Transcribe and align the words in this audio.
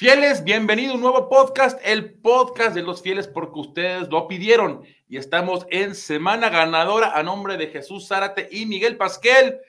Fieles, 0.00 0.44
bienvenido 0.44 0.92
a 0.92 0.94
un 0.94 1.02
nuevo 1.02 1.28
podcast, 1.28 1.78
el 1.84 2.14
podcast 2.22 2.74
de 2.74 2.80
los 2.80 3.02
fieles 3.02 3.28
porque 3.28 3.60
ustedes 3.60 4.08
lo 4.08 4.28
pidieron 4.28 4.82
y 5.06 5.18
estamos 5.18 5.66
en 5.68 5.94
semana 5.94 6.48
ganadora 6.48 7.18
a 7.18 7.22
nombre 7.22 7.58
de 7.58 7.66
Jesús 7.66 8.08
Zárate 8.08 8.48
y 8.50 8.64
Miguel 8.64 8.96
Pasquel. 8.96 9.60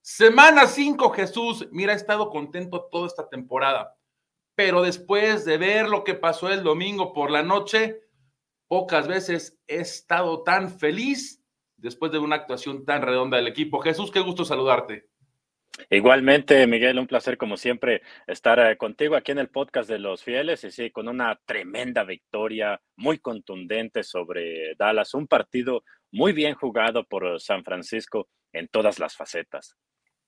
Semana 0.00 0.68
5, 0.68 1.10
Jesús. 1.10 1.66
Mira, 1.72 1.94
he 1.94 1.96
estado 1.96 2.30
contento 2.30 2.86
toda 2.92 3.08
esta 3.08 3.28
temporada, 3.28 3.96
pero 4.54 4.82
después 4.82 5.44
de 5.44 5.58
ver 5.58 5.88
lo 5.88 6.04
que 6.04 6.14
pasó 6.14 6.48
el 6.48 6.62
domingo 6.62 7.12
por 7.12 7.32
la 7.32 7.42
noche, 7.42 8.02
pocas 8.68 9.08
veces 9.08 9.58
he 9.66 9.80
estado 9.80 10.44
tan 10.44 10.78
feliz 10.78 11.42
después 11.76 12.12
de 12.12 12.20
una 12.20 12.36
actuación 12.36 12.84
tan 12.84 13.02
redonda 13.02 13.36
del 13.36 13.48
equipo. 13.48 13.80
Jesús, 13.80 14.12
qué 14.12 14.20
gusto 14.20 14.44
saludarte. 14.44 15.10
Igualmente, 15.90 16.66
Miguel, 16.66 16.98
un 16.98 17.06
placer 17.06 17.38
como 17.38 17.56
siempre 17.56 18.02
estar 18.26 18.58
eh, 18.58 18.76
contigo 18.76 19.16
aquí 19.16 19.32
en 19.32 19.38
el 19.38 19.48
podcast 19.48 19.88
de 19.88 19.98
los 19.98 20.22
fieles 20.22 20.64
y 20.64 20.70
sí, 20.70 20.90
con 20.90 21.08
una 21.08 21.38
tremenda 21.44 22.04
victoria 22.04 22.80
muy 22.96 23.18
contundente 23.18 24.02
sobre 24.02 24.74
Dallas, 24.76 25.14
un 25.14 25.26
partido 25.26 25.82
muy 26.10 26.32
bien 26.32 26.54
jugado 26.54 27.04
por 27.04 27.40
San 27.40 27.64
Francisco 27.64 28.28
en 28.52 28.68
todas 28.68 28.98
las 28.98 29.16
facetas. 29.16 29.76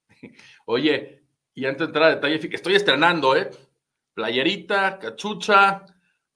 Oye, 0.67 1.23
y 1.55 1.67
antes 1.67 1.81
de 1.81 1.85
entrar 1.87 2.05
a 2.05 2.15
detalle, 2.17 2.41
estoy 2.53 2.75
estrenando, 2.75 3.37
¿eh? 3.37 3.51
Playerita, 4.15 4.99
cachucha, 4.99 5.85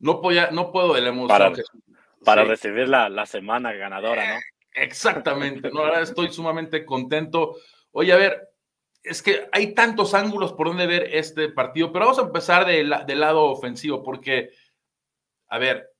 no, 0.00 0.20
podía, 0.20 0.50
no 0.50 0.70
puedo 0.70 0.94
de 0.94 1.00
la 1.00 1.08
emoción. 1.08 1.28
Para, 1.28 1.52
para 2.24 2.44
recibir 2.44 2.88
la, 2.88 3.08
la, 3.08 3.26
semana 3.26 3.72
ganadora, 3.72 4.34
¿no? 4.34 4.40
Exactamente, 4.74 5.70
no, 5.70 5.80
ahora 5.80 6.02
estoy 6.02 6.30
sumamente 6.30 6.84
contento. 6.84 7.56
Oye, 7.92 8.12
a 8.12 8.16
ver, 8.16 8.47
es 9.08 9.22
que 9.22 9.48
hay 9.52 9.74
tantos 9.74 10.14
ángulos 10.14 10.52
por 10.52 10.68
donde 10.68 10.86
ver 10.86 11.08
este 11.12 11.48
partido, 11.48 11.92
pero 11.92 12.06
vamos 12.06 12.18
a 12.18 12.26
empezar 12.26 12.66
del 12.66 13.20
lado 13.20 13.44
ofensivo, 13.44 14.02
porque, 14.02 14.50
a 15.48 15.58
ver, 15.58 15.90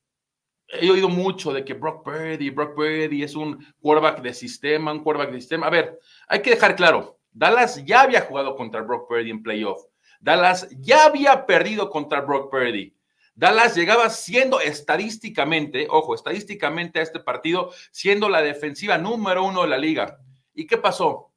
he 0.67 0.89
oído 0.89 1.09
mucho 1.09 1.51
de 1.51 1.65
que 1.65 1.73
Brock 1.73 2.03
Purdy, 2.03 2.49
Brock 2.51 2.75
Purdy 2.75 3.23
es 3.23 3.35
un 3.35 3.65
quarterback 3.81 4.21
de 4.21 4.33
sistema, 4.33 4.91
un 4.91 5.03
quarterback 5.03 5.33
de 5.33 5.41
sistema. 5.41 5.67
A 5.67 5.71
ver, 5.71 5.99
hay 6.27 6.41
que 6.41 6.51
dejar 6.51 6.75
claro, 6.75 7.19
Dallas 7.31 7.83
ya 7.85 8.01
había 8.01 8.21
jugado 8.21 8.55
contra 8.55 8.81
Brock 8.81 9.07
Purdy 9.07 9.29
en 9.29 9.43
playoff. 9.43 9.83
Dallas 10.19 10.67
ya 10.79 11.05
había 11.05 11.45
perdido 11.45 11.89
contra 11.89 12.21
Brock 12.21 12.51
Purdy. 12.51 12.95
Dallas 13.33 13.75
llegaba 13.75 14.09
siendo 14.09 14.59
estadísticamente, 14.59 15.87
ojo, 15.89 16.13
estadísticamente 16.13 16.99
a 16.99 17.03
este 17.03 17.21
partido, 17.21 17.71
siendo 17.91 18.27
la 18.27 18.41
defensiva 18.41 18.97
número 18.97 19.45
uno 19.45 19.61
de 19.61 19.69
la 19.69 19.77
liga. 19.77 20.19
¿Y 20.53 20.67
qué 20.67 20.77
pasó? 20.77 21.28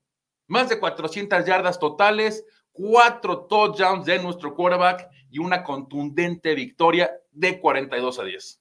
Más 0.52 0.68
de 0.68 0.78
400 0.78 1.46
yardas 1.46 1.80
totales, 1.80 2.44
cuatro 2.72 3.46
touchdowns 3.46 4.04
de 4.04 4.22
nuestro 4.22 4.54
quarterback 4.54 5.08
y 5.30 5.38
una 5.38 5.64
contundente 5.64 6.54
victoria 6.54 7.10
de 7.30 7.58
42 7.58 8.18
a 8.18 8.24
10. 8.24 8.60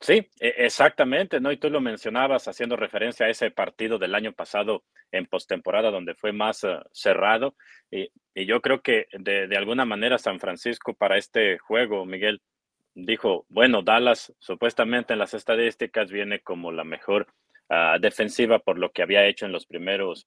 Sí, 0.00 0.28
e, 0.40 0.54
exactamente, 0.56 1.38
¿no? 1.38 1.52
Y 1.52 1.58
tú 1.58 1.70
lo 1.70 1.80
mencionabas 1.80 2.48
haciendo 2.48 2.74
referencia 2.74 3.26
a 3.26 3.28
ese 3.28 3.52
partido 3.52 4.00
del 4.00 4.16
año 4.16 4.32
pasado 4.32 4.82
en 5.12 5.26
postemporada 5.26 5.92
donde 5.92 6.16
fue 6.16 6.32
más 6.32 6.64
eh, 6.64 6.76
cerrado. 6.90 7.54
Y, 7.88 8.10
yo 8.44 8.60
creo 8.60 8.82
que 8.82 9.06
de, 9.12 9.56
alguna 9.56 9.84
manera 9.84 10.18
San 10.18 10.40
Francisco 10.40 10.92
para 10.92 11.18
este 11.18 11.56
juego, 11.58 12.04
Miguel, 12.04 12.42
dijo, 12.96 13.46
bueno, 13.48 13.82
Dallas 13.82 14.34
supuestamente 14.40 15.12
en 15.12 15.20
las 15.20 15.34
estadísticas 15.34 16.10
viene 16.10 16.40
como 16.40 16.72
la 16.72 16.82
mejor 16.82 17.28
ah, 17.68 17.96
defensiva 18.00 18.58
por 18.58 18.76
lo 18.76 18.90
que 18.90 19.02
había 19.02 19.24
hecho 19.24 19.46
en 19.46 19.52
los 19.52 19.66
primeros 19.66 20.26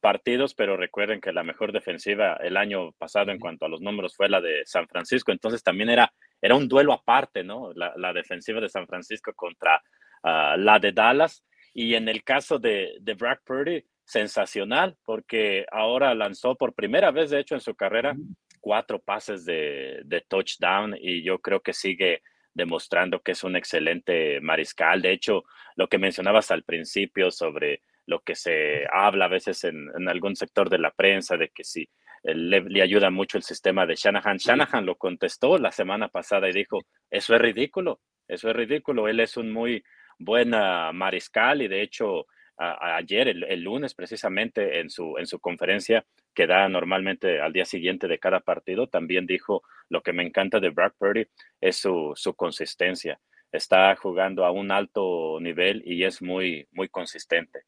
partidos, 0.00 0.54
pero 0.54 0.76
recuerden 0.76 1.20
que 1.20 1.32
la 1.32 1.42
mejor 1.42 1.72
defensiva 1.72 2.34
el 2.42 2.56
año 2.56 2.92
pasado 2.92 3.30
en 3.30 3.38
cuanto 3.38 3.66
a 3.66 3.68
los 3.68 3.80
números 3.80 4.16
fue 4.16 4.28
la 4.28 4.40
de 4.40 4.62
San 4.64 4.88
Francisco, 4.88 5.32
entonces 5.32 5.62
también 5.62 5.90
era, 5.90 6.12
era 6.40 6.54
un 6.54 6.66
duelo 6.66 6.92
aparte, 6.92 7.44
¿no? 7.44 7.72
La, 7.74 8.12
defensiva 8.12 8.60
de 8.60 8.68
San 8.68 8.86
Francisco 8.86 9.32
contra 9.34 9.82
ah, 10.22 10.56
la 10.58 10.78
de 10.78 10.92
Dallas. 10.92 11.44
Y 11.74 11.94
en 11.94 12.08
el 12.08 12.24
caso 12.24 12.58
de, 12.58 12.96
de 13.00 13.14
Brock 13.14 13.40
Purdy, 13.44 13.84
sensacional, 14.06 14.96
porque 15.04 15.66
ahora 15.70 16.14
lanzó 16.14 16.54
por 16.54 16.74
primera 16.74 17.10
vez, 17.10 17.30
de 17.30 17.40
hecho, 17.40 17.54
en 17.54 17.60
su 17.60 17.74
carrera, 17.74 18.16
cuatro 18.60 19.00
pases 19.00 19.44
de, 19.44 20.00
de 20.04 20.22
touchdown 20.22 20.96
y 20.98 21.22
yo 21.22 21.38
creo 21.40 21.60
que 21.60 21.72
sigue 21.72 22.22
demostrando 22.54 23.20
que 23.20 23.32
es 23.32 23.44
un 23.44 23.56
excelente 23.56 24.40
mariscal. 24.40 25.02
De 25.02 25.12
hecho, 25.12 25.44
lo 25.74 25.88
que 25.88 25.98
mencionabas 25.98 26.50
al 26.50 26.62
principio 26.62 27.30
sobre 27.30 27.82
lo 28.06 28.20
que 28.20 28.34
se 28.34 28.86
habla 28.90 29.26
a 29.26 29.28
veces 29.28 29.64
en, 29.64 30.08
algún 30.08 30.36
sector 30.36 30.70
de 30.70 30.78
la 30.78 30.90
prensa 30.90 31.36
de 31.36 31.48
que 31.48 31.64
si 31.64 31.88
le, 32.22 32.82
ayuda 32.82 33.10
mucho 33.10 33.38
el 33.38 33.44
sistema 33.44 33.86
de 33.86 33.96
Shanahan. 33.96 34.38
Shanahan 34.38 34.86
lo 34.86 34.96
contestó 34.96 35.58
la 35.58 35.72
semana 35.72 36.08
pasada 36.08 36.48
y 36.48 36.52
dijo, 36.52 36.80
eso 37.10 37.34
es 37.34 37.40
ridículo, 37.40 38.00
eso 38.26 38.50
es 38.50 38.56
ridículo, 38.56 39.08
él 39.08 39.20
es 39.20 39.36
un 39.36 39.52
muy 39.52 39.84
buen 40.18 40.50
mariscal 40.50 41.62
y 41.62 41.68
de 41.68 41.82
hecho 41.82 42.26
ayer, 42.58 43.28
el, 43.28 43.60
lunes 43.62 43.94
precisamente 43.94 44.80
en 44.80 44.88
su, 44.88 45.18
en 45.18 45.26
su 45.26 45.38
conferencia 45.38 46.06
que 46.34 46.46
da 46.46 46.68
normalmente 46.68 47.40
al 47.40 47.52
día 47.52 47.64
siguiente 47.64 48.08
de 48.08 48.18
cada 48.18 48.40
partido, 48.40 48.88
también 48.88 49.26
dijo, 49.26 49.62
lo 49.88 50.02
que 50.02 50.12
me 50.12 50.22
encanta 50.22 50.60
de 50.60 50.70
Brock 50.70 50.94
Purdy 50.98 51.26
es 51.60 51.76
su, 51.76 52.12
su 52.14 52.34
consistencia. 52.34 53.20
Está 53.52 53.94
jugando 53.96 54.44
a 54.44 54.50
un 54.50 54.70
alto 54.70 55.38
nivel 55.40 55.82
y 55.84 56.04
es 56.04 56.20
muy, 56.20 56.66
muy 56.72 56.88
consistente. 56.88 57.62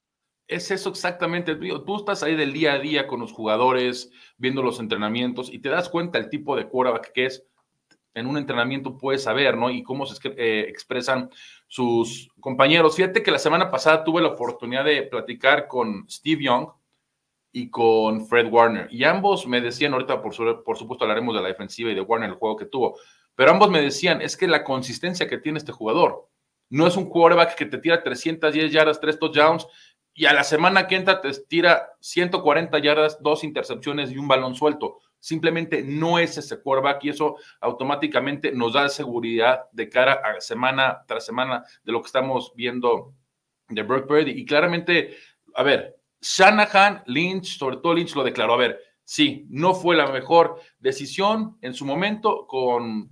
Es 0.48 0.70
eso 0.70 0.88
exactamente. 0.88 1.54
Tú 1.54 1.96
estás 1.96 2.22
ahí 2.22 2.34
del 2.34 2.54
día 2.54 2.72
a 2.72 2.78
día 2.78 3.06
con 3.06 3.20
los 3.20 3.32
jugadores, 3.32 4.10
viendo 4.38 4.62
los 4.62 4.80
entrenamientos 4.80 5.52
y 5.52 5.58
te 5.58 5.68
das 5.68 5.90
cuenta 5.90 6.18
el 6.18 6.30
tipo 6.30 6.56
de 6.56 6.66
quarterback 6.66 7.12
que 7.12 7.26
es. 7.26 7.44
En 8.14 8.26
un 8.26 8.38
entrenamiento 8.38 8.96
puedes 8.96 9.22
saber, 9.22 9.58
¿no? 9.58 9.70
Y 9.70 9.82
cómo 9.82 10.06
se 10.06 10.16
eh, 10.36 10.64
expresan 10.66 11.30
sus 11.68 12.30
compañeros. 12.40 12.96
Fíjate 12.96 13.22
que 13.22 13.30
la 13.30 13.38
semana 13.38 13.70
pasada 13.70 14.02
tuve 14.02 14.22
la 14.22 14.28
oportunidad 14.28 14.86
de 14.86 15.02
platicar 15.02 15.68
con 15.68 16.08
Steve 16.08 16.44
Young 16.44 16.68
y 17.52 17.68
con 17.68 18.26
Fred 18.26 18.50
Warner. 18.50 18.88
Y 18.90 19.04
ambos 19.04 19.46
me 19.46 19.60
decían, 19.60 19.92
ahorita 19.92 20.22
por, 20.22 20.64
por 20.64 20.78
supuesto 20.78 21.04
hablaremos 21.04 21.34
de 21.34 21.42
la 21.42 21.48
defensiva 21.48 21.90
y 21.90 21.94
de 21.94 22.00
Warner, 22.00 22.30
el 22.30 22.36
juego 22.36 22.56
que 22.56 22.66
tuvo, 22.66 22.98
pero 23.34 23.50
ambos 23.50 23.70
me 23.70 23.82
decían, 23.82 24.22
es 24.22 24.36
que 24.36 24.48
la 24.48 24.64
consistencia 24.64 25.28
que 25.28 25.38
tiene 25.38 25.58
este 25.58 25.72
jugador, 25.72 26.28
no 26.70 26.86
es 26.86 26.96
un 26.96 27.08
quarterback 27.08 27.54
que 27.54 27.66
te 27.66 27.78
tira 27.78 28.02
310 28.02 28.72
yardas, 28.72 29.00
3 29.00 29.18
touchdowns 29.18 29.66
y 30.18 30.26
a 30.26 30.32
la 30.32 30.42
semana 30.42 30.88
que 30.88 30.96
entra 30.96 31.20
te 31.20 31.30
tira 31.46 31.92
140 32.00 32.76
yardas, 32.80 33.22
dos 33.22 33.44
intercepciones 33.44 34.10
y 34.10 34.18
un 34.18 34.26
balón 34.26 34.56
suelto. 34.56 34.98
Simplemente 35.20 35.84
no 35.84 36.18
es 36.18 36.36
ese 36.36 36.60
quarterback 36.60 37.04
y 37.04 37.10
eso 37.10 37.36
automáticamente 37.60 38.50
nos 38.50 38.72
da 38.72 38.88
seguridad 38.88 39.66
de 39.70 39.88
cara 39.88 40.14
a 40.14 40.40
semana 40.40 41.04
tras 41.06 41.24
semana 41.24 41.62
de 41.84 41.92
lo 41.92 42.02
que 42.02 42.06
estamos 42.06 42.52
viendo 42.56 43.14
de 43.68 43.82
Brock 43.84 44.08
Purdy. 44.08 44.32
Y 44.32 44.44
claramente, 44.44 45.16
a 45.54 45.62
ver, 45.62 46.00
Shanahan, 46.20 47.04
Lynch, 47.06 47.56
sobre 47.56 47.76
todo 47.76 47.94
Lynch 47.94 48.16
lo 48.16 48.24
declaró, 48.24 48.54
a 48.54 48.58
ver, 48.58 48.80
sí, 49.04 49.46
no 49.50 49.72
fue 49.72 49.94
la 49.94 50.10
mejor 50.10 50.60
decisión 50.80 51.58
en 51.60 51.74
su 51.74 51.84
momento 51.84 52.44
con 52.48 53.08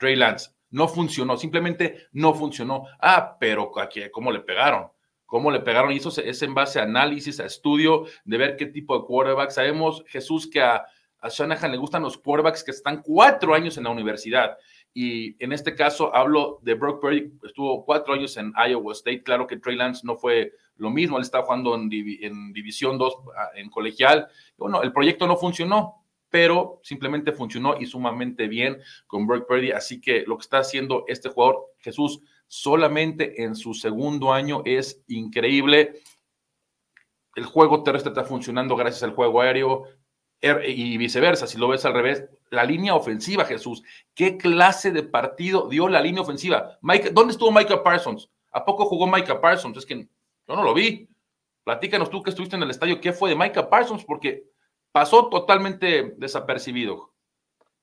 Trey 0.00 0.16
Lance. 0.16 0.50
No 0.70 0.88
funcionó, 0.88 1.36
simplemente 1.36 2.08
no 2.10 2.34
funcionó. 2.34 2.86
Ah, 2.98 3.36
pero 3.38 3.70
¿cómo 4.10 4.32
le 4.32 4.40
pegaron? 4.40 4.90
Cómo 5.32 5.50
le 5.50 5.60
pegaron. 5.60 5.92
Y 5.92 5.96
eso 5.96 6.12
es 6.20 6.42
en 6.42 6.52
base 6.52 6.78
a 6.78 6.82
análisis, 6.82 7.40
a 7.40 7.46
estudio, 7.46 8.04
de 8.26 8.36
ver 8.36 8.54
qué 8.54 8.66
tipo 8.66 8.98
de 8.98 9.06
quarterback. 9.06 9.48
Sabemos, 9.48 10.04
Jesús, 10.06 10.46
que 10.46 10.60
a, 10.60 10.84
Shanahan 11.26 11.70
le 11.70 11.78
gustan 11.78 12.02
los 12.02 12.18
quarterbacks 12.18 12.62
que 12.62 12.72
están 12.72 13.00
cuatro 13.00 13.54
años 13.54 13.78
en 13.78 13.84
la 13.84 13.90
universidad. 13.90 14.58
Y 14.92 15.42
en 15.42 15.52
este 15.52 15.74
caso 15.74 16.14
hablo 16.14 16.58
de 16.60 16.74
Brock 16.74 17.00
Purdy, 17.00 17.32
estuvo 17.44 17.82
cuatro 17.86 18.12
años 18.12 18.36
en 18.36 18.52
Iowa 18.58 18.92
State. 18.92 19.22
Claro 19.22 19.46
que 19.46 19.56
Trey 19.56 19.74
Lance 19.74 20.02
no 20.04 20.16
fue 20.16 20.52
lo 20.76 20.90
mismo, 20.90 21.16
él 21.16 21.22
estaba 21.22 21.44
jugando 21.44 21.76
en, 21.76 21.88
en 21.90 22.52
División 22.52 22.98
2, 22.98 23.14
ah, 23.34 23.50
en 23.54 23.70
colegial. 23.70 24.28
Bueno, 24.58 24.82
el 24.82 24.92
proyecto 24.92 25.26
no 25.26 25.36
funcionó, 25.36 26.04
pero 26.28 26.80
simplemente 26.82 27.32
funcionó 27.32 27.80
y 27.80 27.86
sumamente 27.86 28.48
bien 28.48 28.80
con 29.06 29.26
Brock 29.26 29.48
Purdy. 29.48 29.70
Así 29.70 29.98
que 29.98 30.24
lo 30.26 30.36
que 30.36 30.42
está 30.42 30.58
haciendo 30.58 31.04
este 31.08 31.30
jugador, 31.30 31.70
Jesús, 31.78 32.20
solamente 32.52 33.42
en 33.44 33.56
su 33.56 33.72
segundo 33.72 34.30
año 34.30 34.60
es 34.66 35.02
increíble. 35.08 36.02
El 37.34 37.46
juego 37.46 37.82
terrestre 37.82 38.10
está 38.10 38.24
funcionando 38.24 38.76
gracias 38.76 39.02
al 39.04 39.14
juego 39.14 39.40
aéreo 39.40 39.84
er, 40.38 40.68
y 40.68 40.98
viceversa. 40.98 41.46
Si 41.46 41.56
lo 41.56 41.68
ves 41.68 41.86
al 41.86 41.94
revés, 41.94 42.26
la 42.50 42.64
línea 42.64 42.94
ofensiva, 42.94 43.46
Jesús, 43.46 43.82
¿qué 44.14 44.36
clase 44.36 44.90
de 44.90 45.02
partido 45.02 45.66
dio 45.70 45.88
la 45.88 46.02
línea 46.02 46.20
ofensiva? 46.20 46.78
Mike, 46.82 47.12
¿Dónde 47.12 47.32
estuvo 47.32 47.50
Micah 47.50 47.82
Parsons? 47.82 48.28
¿A 48.50 48.66
poco 48.66 48.84
jugó 48.84 49.06
Micah 49.06 49.40
Parsons? 49.40 49.78
Es 49.78 49.86
que 49.86 50.06
yo 50.46 50.54
no 50.54 50.62
lo 50.62 50.74
vi. 50.74 51.08
Platícanos 51.64 52.10
tú 52.10 52.22
que 52.22 52.28
estuviste 52.28 52.56
en 52.56 52.64
el 52.64 52.70
estadio, 52.70 53.00
¿qué 53.00 53.14
fue 53.14 53.30
de 53.30 53.36
Micah 53.36 53.70
Parsons? 53.70 54.04
Porque 54.04 54.44
pasó 54.92 55.30
totalmente 55.30 56.12
desapercibido. 56.18 57.11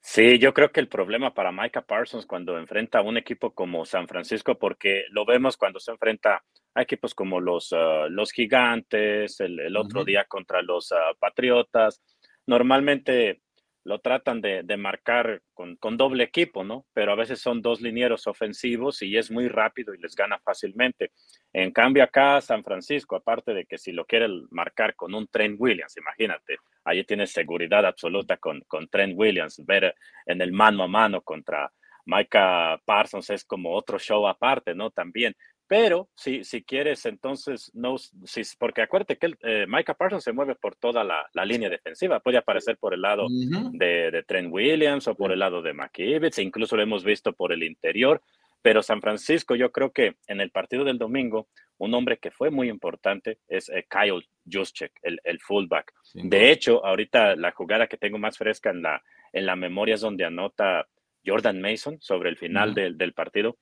Sí, 0.02 0.40
yo 0.40 0.54
creo 0.54 0.72
que 0.72 0.80
el 0.80 0.88
problema 0.88 1.34
para 1.34 1.52
Micah 1.52 1.82
Parsons 1.82 2.26
cuando 2.26 2.58
enfrenta 2.58 3.00
a 3.00 3.02
un 3.02 3.18
equipo 3.18 3.54
como 3.54 3.86
San 3.86 4.08
Francisco, 4.08 4.58
porque 4.58 5.04
lo 5.12 5.26
vemos 5.26 5.58
cuando 5.58 5.80
se 5.80 5.92
enfrenta 5.92 6.44
a 6.74 6.82
equipos 6.82 7.14
como 7.14 7.40
los, 7.40 7.74
ah, 7.74 8.08
los 8.10 8.32
Gigantes, 8.32 9.40
el, 9.40 9.76
otro 9.76 10.06
día 10.06 10.26
contra 10.26 10.62
los 10.62 10.92
ah, 10.92 11.14
Patriotas, 11.20 12.02
normalmente 12.48 13.42
lo 13.84 14.00
tratan 14.00 14.42
de, 14.42 14.64
marcar 14.78 15.42
con, 15.54 15.78
doble 15.98 16.24
equipo, 16.24 16.64
¿no? 16.64 16.86
Pero 16.94 17.12
a 17.12 17.16
veces 17.16 17.40
son 17.40 17.62
dos 17.62 17.82
linieros 17.82 18.28
ofensivos 18.28 19.02
y 19.02 19.18
es 19.18 19.32
muy 19.32 19.48
rápido 19.48 19.94
y 19.94 20.00
les 20.00 20.16
gana 20.16 20.40
fácilmente. 20.40 21.12
En 21.54 21.72
cambio 21.72 22.04
acá 22.04 22.42
San 22.42 22.64
Francisco, 22.64 23.16
aparte 23.16 23.54
de 23.54 23.66
que 23.66 23.78
si 23.78 23.92
lo 23.92 24.06
quiere 24.06 24.28
marcar 24.52 24.96
con 24.96 25.16
un 25.16 25.28
Trent 25.28 25.56
Williams, 25.60 25.98
imagínate, 25.98 26.58
ahí 26.84 27.04
tienes 27.04 27.32
seguridad 27.32 27.86
absoluta 27.86 28.38
con, 28.38 28.62
con 28.68 28.88
Trent 28.88 29.14
Williams, 29.16 29.64
ver 29.66 29.96
en 30.26 30.42
el 30.42 30.52
mano 30.52 30.84
a 30.84 30.88
mano 30.88 31.22
contra 31.22 31.72
Micah 32.06 32.82
Parsons 32.86 33.30
es 33.30 33.44
como 33.44 33.74
otro 33.74 34.00
show 34.00 34.28
aparte, 34.28 34.74
¿no? 34.74 34.90
También. 34.90 35.36
Pero 35.70 36.10
si, 36.16 36.44
si 36.44 36.64
quieres, 36.64 37.06
entonces, 37.06 37.70
no, 37.76 37.96
si, 38.00 38.42
porque 38.58 38.82
acuérdate 38.82 39.20
que 39.20 39.36
eh, 39.44 39.68
Micah 39.68 39.94
Parsons 39.94 40.24
se 40.24 40.34
mueve 40.34 40.56
por 40.56 40.76
toda 40.76 41.04
la, 41.04 41.30
línea 41.46 41.70
defensiva. 41.70 42.20
Puede 42.22 42.40
aparecer 42.40 42.78
por 42.80 42.96
el 42.96 43.04
lado 43.04 43.28
de, 43.30 44.24
Trent 44.28 44.52
Williams 44.52 45.08
o 45.08 45.14
por 45.14 45.32
el 45.32 45.38
lado 45.38 45.62
de 45.62 45.74
McKibbitz, 45.74 46.40
e 46.40 46.42
incluso 46.42 46.76
lo 46.76 46.82
hemos 46.82 47.04
visto 47.04 47.34
por 47.34 47.54
el 47.54 47.62
interior. 47.62 48.20
Pero 48.64 48.82
San 48.82 49.00
Francisco, 49.00 49.56
yo 49.56 49.72
creo 49.72 49.92
que 49.92 50.16
en 50.26 50.42
el 50.42 50.50
partido 50.50 50.84
del 50.84 50.98
domingo, 50.98 51.50
un 51.78 51.94
hombre 51.94 52.18
que 52.18 52.32
fue 52.32 52.50
muy 52.50 52.68
importante 52.68 53.38
es 53.48 53.70
eh, 53.70 53.86
Kyle 53.88 54.28
Juszczyk, 54.52 54.94
el, 55.04 55.22
el 55.24 55.40
fullback. 55.40 55.94
de 56.16 56.50
hecho, 56.52 56.84
ahorita 56.84 57.36
la 57.36 57.52
jugada 57.52 57.86
que 57.86 57.98
tengo 57.98 58.18
más 58.18 58.40
fresca 58.40 58.72
en 58.72 58.82
la, 58.82 59.04
en 59.32 59.46
la 59.46 59.56
memoria 59.56 59.94
es 59.94 60.02
donde 60.02 60.26
anota 60.26 60.88
Jordan 61.24 61.62
Mason 61.62 62.02
sobre 62.02 62.30
el 62.30 62.38
final 62.38 62.74
del, 62.74 62.98
del 62.98 63.14
partido 63.14 63.60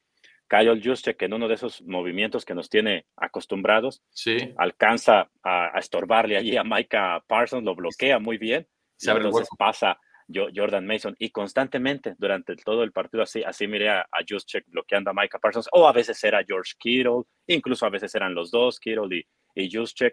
Kyle 0.48 0.82
Juszczyk 0.82 1.22
en 1.22 1.34
uno 1.34 1.48
de 1.48 1.56
esos 1.56 1.82
movimientos 1.82 2.46
que 2.46 2.56
nos 2.56 2.70
tiene 2.70 3.06
acostumbrados, 3.16 4.02
sí. 4.10 4.54
alcanza 4.58 5.30
a, 5.44 5.78
estorbarle 5.78 6.38
allí 6.38 6.58
a 6.58 6.64
Micah 6.64 7.24
Parsons, 7.28 7.64
lo 7.64 7.76
bloquea 7.76 8.20
muy 8.20 8.38
bien, 8.38 8.68
y 9.00 9.10
entonces 9.10 9.48
pasa 9.58 10.00
Jordan 10.30 10.86
Mason 10.86 11.16
y 11.20 11.30
constantemente 11.30 12.16
durante 12.18 12.56
todo 12.58 12.84
el 12.84 12.92
partido 12.92 13.24
así, 13.24 13.44
así 13.44 13.68
miré 13.68 13.90
a, 13.90 14.02
a 14.02 14.24
bloqueando 14.68 15.12
a 15.12 15.14
Micah 15.14 15.40
Parsons, 15.40 15.70
o 15.72 15.88
a 15.88 15.94
veces 15.94 16.22
era 16.24 16.44
George 16.46 16.74
Kittle, 16.78 17.24
incluso 17.48 17.86
a 17.86 17.90
veces 17.90 18.14
eran 18.16 18.34
los 18.34 18.52
dos, 18.52 18.80
Kittle 18.80 19.16
y, 19.16 19.26
y 19.56 19.70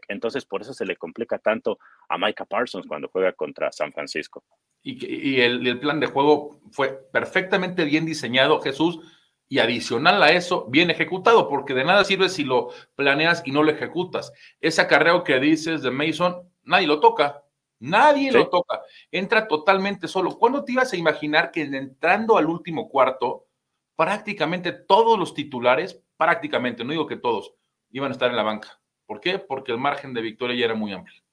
entonces 0.09 0.47
por 0.47 0.63
eso 0.63 0.73
se 0.73 0.87
le 0.87 0.97
complica 0.97 1.39
tanto 1.39 1.79
a 2.09 2.17
Micah 2.17 2.47
Parsons 2.47 2.87
cuando 2.87 3.09
juega 3.09 3.33
contra 3.33 3.71
San 3.73 3.93
Francisco. 3.93 4.45
Y, 4.83 5.41
el, 5.41 5.67
el 5.67 5.81
plan 5.81 5.99
de 5.99 6.07
juego 6.07 6.61
fue 6.71 7.09
perfectamente 7.11 7.85
bien 7.85 8.05
diseñado, 8.05 8.61
Jesús, 8.61 9.01
y 9.49 9.59
adicional 9.59 10.23
a 10.23 10.33
eso, 10.33 10.67
bien 10.69 10.91
ejecutado, 10.91 11.49
porque 11.49 11.75
de 11.75 11.85
nada 11.85 12.05
sirve 12.05 12.29
si 12.29 12.45
lo 12.45 12.71
planeas 12.95 13.43
y 13.45 13.53
no 13.53 13.63
lo 13.63 13.71
ejecutas. 13.71 14.33
Ese 14.61 14.81
acarreo 14.81 15.23
que 15.25 15.39
dices 15.39 15.83
de 15.83 15.91
Mason, 15.91 16.51
nadie 16.63 16.87
lo 16.87 17.01
toca. 17.01 17.43
Nadie 17.81 18.33
lo 18.33 18.49
toca. 18.49 18.81
Entra 19.11 19.47
totalmente 19.47 20.09
solo. 20.09 20.39
¿Cuándo 20.39 20.65
te 20.65 20.73
ibas 20.73 20.93
a 20.93 20.97
imaginar 20.97 21.51
que 21.51 21.63
entrando 21.63 22.39
al 22.39 22.47
último 22.47 22.89
cuarto, 22.89 23.47
prácticamente 23.95 24.73
todos 24.73 25.19
los 25.19 25.35
titulares, 25.35 26.03
prácticamente, 26.17 26.83
no 26.83 26.93
digo 26.93 27.07
que 27.07 27.17
todos, 27.17 27.53
iban 27.91 28.11
a 28.11 28.13
estar 28.13 28.31
en 28.31 28.37
la 28.37 28.43
banca? 28.43 28.81
¿Por 29.07 29.21
qué? 29.21 29.39
Porque 29.39 29.73
el 29.73 29.79
margen 29.79 30.15
de 30.15 30.23
victoria 30.23 30.57
ya 30.57 30.65
era 30.65 30.75
muy 30.75 30.93
amplio. 30.93 31.24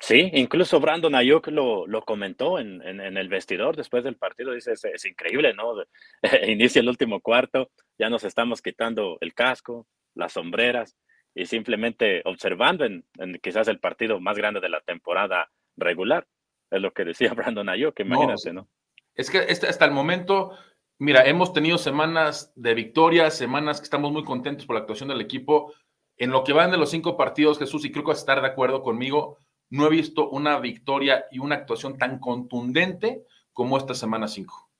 Sí, 0.00 0.30
incluso 0.32 0.80
Brandon 0.80 1.14
Ayuk 1.14 1.48
lo, 1.48 1.86
lo 1.86 2.02
comentó 2.02 2.58
en, 2.58 2.80
en, 2.80 3.18
el 3.18 3.28
vestidor 3.28 3.76
después 3.76 4.02
del 4.02 4.16
partido. 4.16 4.52
Dice, 4.52 4.72
es, 4.72 5.04
increíble, 5.04 5.52
¿no? 5.52 5.74
Inicia 6.48 6.80
el 6.80 6.88
último 6.88 7.20
cuarto, 7.20 7.70
ya 7.98 8.08
nos 8.08 8.24
estamos 8.24 8.62
quitando 8.62 9.18
el 9.20 9.34
casco, 9.34 9.86
las 10.14 10.32
sombreras 10.32 10.96
y 11.34 11.44
simplemente 11.44 12.22
observando 12.24 12.86
en, 12.86 13.04
quizás 13.42 13.68
el 13.68 13.78
partido 13.78 14.20
más 14.20 14.38
grande 14.38 14.60
de 14.60 14.70
la 14.70 14.80
temporada 14.80 15.50
regular. 15.76 16.26
Es 16.70 16.80
lo 16.80 16.92
que 16.92 17.04
decía 17.04 17.34
Brandon 17.34 17.68
Ayuk, 17.68 18.00
imagínate, 18.00 18.54
¿no? 18.54 18.68
Es 19.14 19.30
que 19.30 19.44
este, 19.48 19.66
hasta 19.66 19.84
el 19.84 19.90
momento, 19.90 20.56
mira, 20.98 21.26
hemos 21.26 21.52
tenido 21.52 21.76
semanas 21.76 22.54
de 22.56 22.72
victorias, 22.72 23.36
semanas 23.36 23.80
que 23.80 23.84
estamos 23.84 24.10
muy 24.12 24.24
contentos 24.24 24.64
por 24.64 24.76
la 24.76 24.80
actuación 24.80 25.10
del 25.10 25.20
equipo. 25.20 25.74
En 26.16 26.30
lo 26.30 26.42
que 26.42 26.54
van 26.54 26.70
de 26.70 26.78
los 26.78 26.90
cinco 26.90 27.18
partidos, 27.18 27.58
Jesús, 27.58 27.84
y 27.84 27.92
creo 27.92 28.02
que 28.02 28.12
vas 28.12 28.18
a 28.18 28.20
estar 28.20 28.40
de 28.40 28.48
acuerdo 28.48 28.82
conmigo, 28.82 29.36
no 29.70 29.86
he 29.86 29.90
visto 29.90 30.28
una 30.28 30.58
victoria 30.58 31.24
y 31.30 31.38
una 31.38 31.54
actuación 31.56 31.96
tan 31.96 32.18
contundente 32.18 33.24
como 33.52 33.78
esta 33.78 33.94
semana 33.94 34.28
5. 34.28 34.70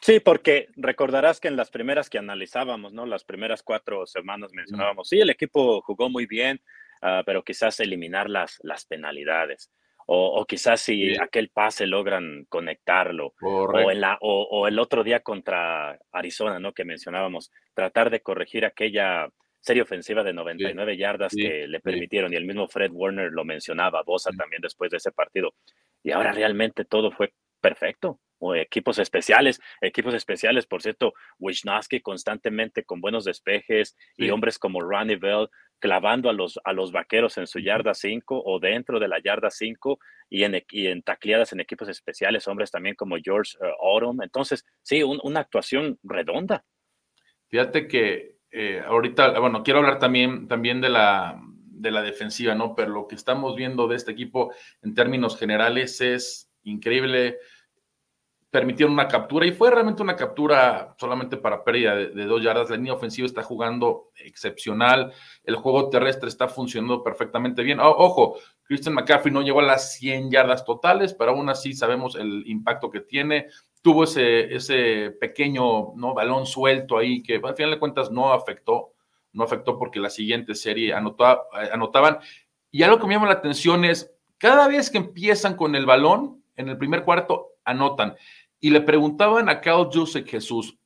Sí, 0.00 0.20
porque 0.20 0.68
recordarás 0.76 1.40
que 1.40 1.48
en 1.48 1.56
las 1.56 1.70
primeras 1.70 2.10
que 2.10 2.18
analizábamos, 2.18 2.92
¿no? 2.92 3.06
Las 3.06 3.24
primeras 3.24 3.62
cuatro 3.62 4.06
semanas 4.06 4.52
mencionábamos, 4.52 5.08
sí, 5.08 5.18
el 5.18 5.30
equipo 5.30 5.80
jugó 5.80 6.10
muy 6.10 6.26
bien, 6.26 6.60
ah, 7.00 7.22
pero 7.24 7.42
quizás 7.42 7.80
eliminar 7.80 8.28
las, 8.28 8.58
las 8.62 8.84
penalidades. 8.84 9.70
O, 10.06 10.44
quizás 10.44 10.82
si 10.82 11.18
aquel 11.18 11.48
pase 11.48 11.86
logran 11.86 12.44
conectarlo. 12.50 13.32
O, 13.40 13.90
en 13.90 14.02
la, 14.02 14.18
o, 14.20 14.68
el 14.68 14.78
otro 14.78 15.02
día 15.02 15.20
contra 15.20 15.98
Arizona, 16.12 16.58
¿no? 16.58 16.74
Que 16.74 16.84
mencionábamos, 16.84 17.50
tratar 17.72 18.10
de 18.10 18.20
corregir 18.20 18.66
aquella 18.66 19.30
serie 19.64 19.82
ofensiva 19.82 20.22
de 20.22 20.34
99 20.34 20.96
yardas 20.96 21.34
que 21.34 21.66
le 21.66 21.80
permitieron, 21.80 22.32
y 22.32 22.36
el 22.36 22.44
mismo 22.44 22.68
Fred 22.68 22.90
Warner 22.92 23.32
lo 23.32 23.44
mencionaba, 23.44 24.02
Bosa 24.02 24.30
también 24.36 24.60
después 24.60 24.90
de 24.90 24.98
ese 24.98 25.10
partido. 25.10 25.54
Y 26.02 26.10
ahora 26.10 26.32
realmente 26.32 26.84
todo 26.84 27.10
fue 27.10 27.32
perfecto. 27.60 28.20
O 28.40 28.54
equipos 28.54 28.98
especiales, 28.98 29.58
equipos 29.80 30.12
especiales, 30.12 30.66
por 30.66 30.82
cierto, 30.82 31.14
Wisnowski 31.38 32.00
constantemente 32.00 32.84
con 32.84 33.00
buenos 33.00 33.24
despejes 33.24 33.96
y 34.18 34.28
hombres 34.28 34.58
como 34.58 34.82
Ronnie 34.82 35.16
Bell 35.16 35.48
clavando 35.78 36.28
a 36.28 36.34
los, 36.34 36.60
a 36.62 36.74
los 36.74 36.92
vaqueros 36.92 37.38
en 37.38 37.46
su 37.46 37.58
yarda 37.58 37.94
5 37.94 38.42
o 38.44 38.58
dentro 38.58 39.00
de 39.00 39.08
la 39.08 39.18
yarda 39.22 39.50
5 39.50 39.98
y 40.28 40.44
en, 40.44 40.62
y 40.70 40.88
en 40.88 41.02
tacleadas 41.02 41.54
en 41.54 41.60
equipos 41.60 41.88
especiales, 41.88 42.46
hombres 42.46 42.70
también 42.70 42.96
como 42.96 43.16
George 43.22 43.56
uh, 43.60 44.22
Entonces, 44.22 44.66
sí, 44.82 45.02
una 45.02 45.40
actuación 45.40 45.98
redonda. 46.02 46.64
Fíjate 47.48 47.88
que 47.88 48.33
eh, 48.56 48.80
ahorita, 48.86 49.40
bueno, 49.40 49.64
quiero 49.64 49.80
hablar 49.80 49.98
también, 49.98 50.46
también 50.46 50.80
de, 50.80 50.88
la, 50.88 51.42
de 51.72 51.90
la 51.90 52.02
defensiva, 52.02 52.54
¿no? 52.54 52.76
Pero 52.76 52.92
lo 52.92 53.08
que 53.08 53.16
estamos 53.16 53.56
viendo 53.56 53.88
de 53.88 53.96
este 53.96 54.12
equipo 54.12 54.52
en 54.80 54.94
términos 54.94 55.36
generales 55.36 56.00
es 56.00 56.52
increíble. 56.62 57.38
Permitieron 58.50 58.92
una 58.92 59.08
captura 59.08 59.44
y 59.44 59.50
fue 59.50 59.72
realmente 59.72 60.02
una 60.02 60.14
captura 60.14 60.94
solamente 61.00 61.36
para 61.36 61.64
pérdida 61.64 61.96
de, 61.96 62.26
dos 62.26 62.40
yardas. 62.40 62.70
La 62.70 62.76
línea 62.76 62.92
ofensiva 62.92 63.26
está 63.26 63.42
jugando 63.42 64.12
excepcional. 64.14 65.12
El 65.42 65.56
juego 65.56 65.90
terrestre 65.90 66.28
está 66.28 66.46
funcionando 66.46 67.02
perfectamente 67.02 67.64
bien. 67.64 67.80
ojo, 67.80 68.38
Christian 68.62 68.94
McCaffrey 68.94 69.34
no 69.34 69.42
llegó 69.42 69.58
a 69.58 69.64
las 69.64 69.94
100 69.94 70.30
yardas 70.30 70.64
totales, 70.64 71.12
pero 71.12 71.32
aún 71.32 71.48
así 71.48 71.72
sabemos 71.72 72.14
el 72.14 72.44
impacto 72.46 72.88
que 72.88 73.00
tiene 73.00 73.48
tuvo 73.84 74.04
ese, 74.04 74.54
ese 74.54 75.10
pequeño 75.10 75.92
¿no? 75.94 76.14
balón 76.14 76.46
suelto 76.46 76.96
ahí 76.96 77.22
que 77.22 77.38
al 77.44 77.54
final 77.54 77.72
de 77.72 77.78
cuentas 77.78 78.10
no 78.10 78.32
afectó, 78.32 78.94
no 79.34 79.44
afectó 79.44 79.78
porque 79.78 80.00
la 80.00 80.08
siguiente 80.08 80.54
serie 80.54 80.94
anotaba, 80.94 81.44
anotaban. 81.70 82.18
Y 82.70 82.82
algo 82.82 82.98
que 82.98 83.06
me 83.06 83.12
llama 83.12 83.26
la 83.26 83.34
atención 83.34 83.84
es, 83.84 84.10
cada 84.38 84.68
vez 84.68 84.88
que 84.88 84.96
empiezan 84.96 85.54
con 85.54 85.74
el 85.74 85.84
balón, 85.84 86.42
en 86.56 86.70
el 86.70 86.78
primer 86.78 87.04
cuarto, 87.04 87.56
anotan. 87.62 88.16
Y 88.58 88.70
le 88.70 88.80
preguntaban 88.80 89.50
a 89.50 89.60
Kyle 89.60 89.90
Joseph 89.92 90.26
Jesús, 90.30 90.78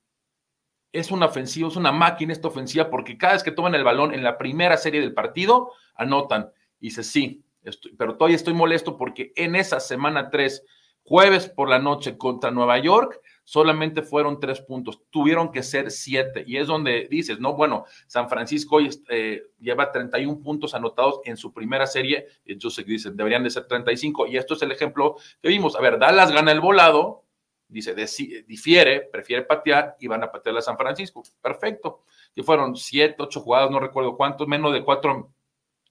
es 0.91 1.09
una 1.09 1.27
ofensiva, 1.27 1.69
es 1.69 1.77
una 1.77 1.93
máquina 1.93 2.33
esta 2.33 2.49
ofensiva, 2.49 2.89
porque 2.89 3.17
cada 3.17 3.31
vez 3.31 3.43
que 3.43 3.51
toman 3.51 3.75
el 3.75 3.85
balón 3.85 4.13
en 4.13 4.23
la 4.23 4.37
primera 4.37 4.75
serie 4.75 4.99
del 4.99 5.13
partido, 5.13 5.71
anotan. 5.95 6.51
Y 6.81 6.87
dice, 6.87 7.03
sí, 7.03 7.45
estoy, 7.63 7.93
pero 7.97 8.17
todavía 8.17 8.35
estoy 8.35 8.55
molesto 8.55 8.97
porque 8.97 9.31
en 9.37 9.55
esa 9.55 9.79
semana 9.79 10.29
3 10.29 10.65
Jueves 11.09 11.49
por 11.49 11.69
la 11.69 11.79
noche 11.79 12.19
contra 12.19 12.51
Nueva 12.51 12.77
York, 12.77 13.19
solamente 13.43 14.03
fueron 14.03 14.39
tres 14.39 14.61
puntos, 14.61 15.01
tuvieron 15.09 15.51
que 15.51 15.63
ser 15.63 15.89
siete. 15.89 16.43
Y 16.45 16.57
es 16.57 16.67
donde 16.67 17.07
dices, 17.09 17.39
no, 17.39 17.55
bueno, 17.55 17.85
San 18.05 18.29
Francisco 18.29 18.75
hoy 18.75 18.91
eh, 19.09 19.41
lleva 19.59 19.91
31 19.91 20.39
puntos 20.43 20.75
anotados 20.75 21.21
en 21.25 21.35
su 21.35 21.51
primera 21.51 21.87
serie, 21.87 22.27
entonces 22.45 22.85
dicen, 22.85 23.17
deberían 23.17 23.43
de 23.43 23.49
ser 23.49 23.65
35. 23.65 24.27
Y 24.27 24.37
esto 24.37 24.53
es 24.53 24.61
el 24.61 24.71
ejemplo 24.71 25.15
que 25.41 25.49
vimos. 25.49 25.75
A 25.75 25.81
ver, 25.81 25.97
Dallas 25.97 26.31
gana 26.31 26.51
el 26.51 26.59
volado, 26.59 27.23
dice, 27.67 27.95
difiere, 28.45 29.01
prefiere 29.11 29.41
patear 29.41 29.95
y 29.99 30.05
van 30.05 30.21
a 30.23 30.31
patear 30.31 30.57
a 30.57 30.61
San 30.61 30.77
Francisco. 30.77 31.23
Perfecto. 31.41 32.03
Que 32.35 32.43
fueron 32.43 32.75
siete, 32.75 33.15
ocho 33.17 33.41
jugadas, 33.41 33.71
no 33.71 33.79
recuerdo 33.79 34.15
cuántos, 34.15 34.47
menos 34.47 34.73
de 34.73 34.83
cuatro 34.83 35.33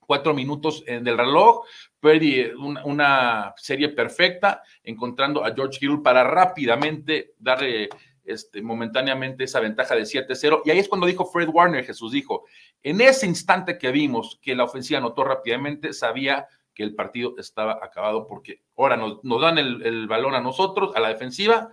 cuatro 0.09 0.33
minutos 0.33 0.83
en 0.87 1.07
el 1.07 1.19
reloj, 1.19 1.67
Perdí 1.99 2.45
una, 2.83 3.53
serie 3.57 3.89
perfecta, 3.89 4.63
encontrando 4.83 5.45
a 5.45 5.53
George 5.53 5.77
Hill 5.79 6.01
para 6.01 6.23
rápidamente 6.23 7.33
darle 7.37 7.89
este, 8.25 8.63
momentáneamente 8.63 9.43
esa 9.43 9.59
ventaja 9.59 9.93
de 9.93 10.01
7-0. 10.01 10.63
Y 10.65 10.71
ahí 10.71 10.79
es 10.79 10.89
cuando 10.89 11.05
dijo 11.05 11.25
Fred 11.25 11.49
Warner, 11.49 11.85
Jesús 11.85 12.11
dijo, 12.11 12.45
en 12.81 13.01
ese 13.01 13.27
instante 13.27 13.77
que 13.77 13.91
vimos 13.91 14.39
que 14.41 14.55
la 14.55 14.63
ofensiva 14.63 14.97
anotó 14.97 15.23
rápidamente, 15.25 15.93
sabía 15.93 16.47
que 16.73 16.81
el 16.81 16.95
partido 16.95 17.35
estaba 17.37 17.73
acabado 17.73 18.25
porque 18.25 18.63
ahora 18.77 18.97
nos, 18.97 19.41
dan 19.41 19.59
el, 19.59 19.83
el, 19.85 20.07
balón 20.07 20.33
a 20.33 20.41
nosotros, 20.41 20.95
a 20.95 21.01
la 21.01 21.09
defensiva, 21.09 21.71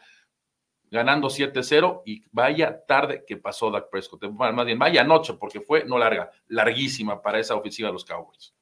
ganando 0.97 1.29
7-0 1.29 2.03
y 2.05 2.25
vaya 2.33 2.85
tarde 2.87 3.25
que 3.27 3.37
pasó 3.37 3.71
Dak 3.71 3.89
Prescott, 3.91 4.25
más 4.31 4.67
bien 4.67 4.79
vaya 4.79 5.05
noche 5.05 5.35
porque 5.39 5.61
fue 5.61 5.85
no 5.85 5.99
larga, 5.99 6.31
larguísima 6.49 7.23
para 7.23 7.39
esa 7.39 7.55
ofensiva 7.55 7.89
de 7.89 7.93
los 7.93 8.05
Cowboys. 8.05 8.53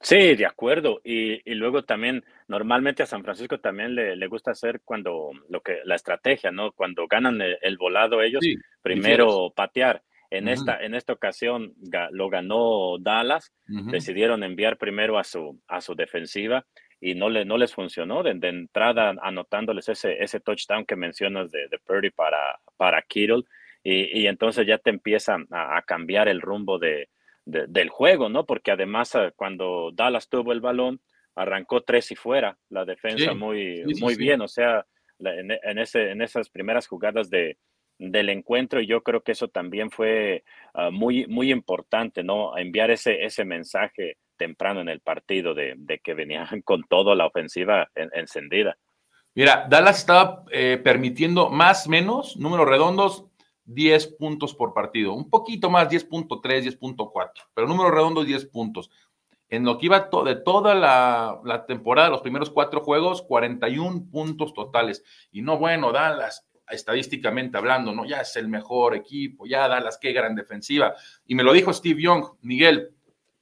Sí, 0.00 0.34
de 0.34 0.44
acuerdo. 0.44 1.00
Y, 1.02 1.40
luego 1.54 1.82
también 1.82 2.24
normalmente 2.46 3.02
a 3.02 3.06
San 3.06 3.24
Francisco 3.24 3.58
también 3.58 3.94
le, 3.94 4.26
gusta 4.26 4.50
hacer 4.50 4.82
cuando 4.84 5.30
lo 5.48 5.62
que 5.62 5.78
la 5.84 5.94
estrategia, 5.94 6.50
¿no? 6.50 6.72
Cuando 6.72 7.06
ganan 7.06 7.40
el, 7.40 7.78
volado 7.78 8.20
ellos, 8.22 8.44
primero 8.82 9.52
patear. 9.54 10.02
En, 10.30 10.48
esta, 10.48 10.82
en 10.82 10.94
esta 10.94 11.12
ocasión 11.12 11.74
lo 12.10 12.28
ganó 12.28 12.98
Dallas, 12.98 13.52
decidieron 13.66 14.42
enviar 14.42 14.78
primero 14.78 15.18
a 15.18 15.24
su, 15.24 15.60
a 15.68 15.80
su 15.80 15.94
defensiva 15.94 16.66
y 17.04 17.14
no, 17.14 17.28
le, 17.28 17.44
no 17.44 17.58
les 17.58 17.74
funcionó 17.74 18.22
de, 18.22 18.30
entrada 18.30 19.14
anotándoles 19.20 19.90
ese, 19.90 20.22
ese 20.24 20.40
touchdown 20.40 20.86
que 20.86 20.96
mencionas 20.96 21.50
de, 21.50 21.68
de 21.68 21.78
Purdy 21.78 22.08
para, 22.08 22.58
para 22.78 23.02
Kittle 23.02 23.42
y, 23.82 24.26
entonces 24.26 24.66
ya 24.66 24.78
te 24.78 24.88
empiezan 24.88 25.46
a, 25.50 25.82
cambiar 25.82 26.28
el 26.28 26.40
rumbo 26.40 26.78
de, 26.78 27.10
del 27.44 27.90
juego, 27.90 28.30
¿no? 28.30 28.46
Porque 28.46 28.70
además 28.70 29.14
ah, 29.14 29.30
cuando 29.36 29.90
Dallas 29.92 30.30
tuvo 30.30 30.54
el 30.54 30.62
balón, 30.62 31.02
arrancó 31.34 31.82
tres 31.82 32.10
y 32.10 32.14
fuera, 32.14 32.56
la 32.70 32.86
defensa 32.86 33.34
muy, 33.34 33.84
muy 34.00 34.16
bien, 34.16 34.40
o 34.40 34.48
sea, 34.48 34.86
en, 35.18 35.78
ese, 35.78 36.10
en 36.10 36.22
esas 36.22 36.48
primeras 36.48 36.86
jugadas 36.86 37.28
de, 37.28 37.58
del 37.98 38.30
encuentro 38.30 38.80
y 38.80 38.86
yo 38.86 39.02
creo 39.02 39.20
que 39.20 39.32
eso 39.32 39.48
también 39.48 39.90
fue 39.90 40.44
ah, 40.72 40.88
muy, 40.90 41.26
muy 41.26 41.52
importante, 41.52 42.24
¿no? 42.24 42.56
Enviar 42.56 42.90
ese, 42.90 43.22
ese 43.22 43.44
mensaje 43.44 44.16
temprano 44.36 44.80
en 44.80 44.88
el 44.88 45.00
partido 45.00 45.54
de, 45.54 46.00
que 46.02 46.14
venían 46.14 46.46
con 46.64 46.82
toda 46.84 47.14
la 47.14 47.26
ofensiva 47.26 47.90
encendida. 47.94 48.76
Mira, 49.34 49.66
Dallas 49.68 49.98
estaba 49.98 50.44
eh, 50.52 50.80
permitiendo 50.82 51.50
más 51.50 51.88
menos, 51.88 52.36
números 52.36 52.68
redondos, 52.68 53.24
10 53.64 54.16
puntos 54.18 54.54
por 54.54 54.74
partido, 54.74 55.12
un 55.14 55.28
poquito 55.30 55.70
más, 55.70 55.88
10.3, 55.88 56.78
10.4, 56.78 57.30
pero 57.54 57.66
número 57.66 57.90
redondo 57.90 58.22
10 58.22 58.46
puntos. 58.46 58.90
En 59.48 59.64
lo 59.64 59.78
que 59.78 59.86
iba 59.86 60.08
de 60.24 60.36
toda 60.36 60.74
la, 60.74 61.40
la, 61.44 61.66
temporada, 61.66 62.08
los 62.08 62.22
primeros 62.22 62.50
cuatro 62.50 62.80
juegos, 62.80 63.22
41 63.22 64.06
puntos 64.10 64.52
totales. 64.54 65.04
Y 65.30 65.42
no, 65.42 65.58
bueno, 65.58 65.92
Dallas, 65.92 66.46
estadísticamente 66.68 67.58
hablando, 67.58 67.92
¿no? 67.92 68.04
Ya 68.04 68.20
es 68.20 68.36
el 68.36 68.48
mejor 68.48 68.94
equipo, 68.94 69.46
ya 69.46 69.68
Dallas, 69.68 69.98
qué 70.00 70.12
gran 70.12 70.34
defensiva. 70.34 70.94
Y 71.26 71.34
me 71.34 71.42
lo 71.42 71.52
dijo 71.52 71.72
Steve 71.72 72.02
Young, 72.02 72.24
Miguel, 72.42 72.93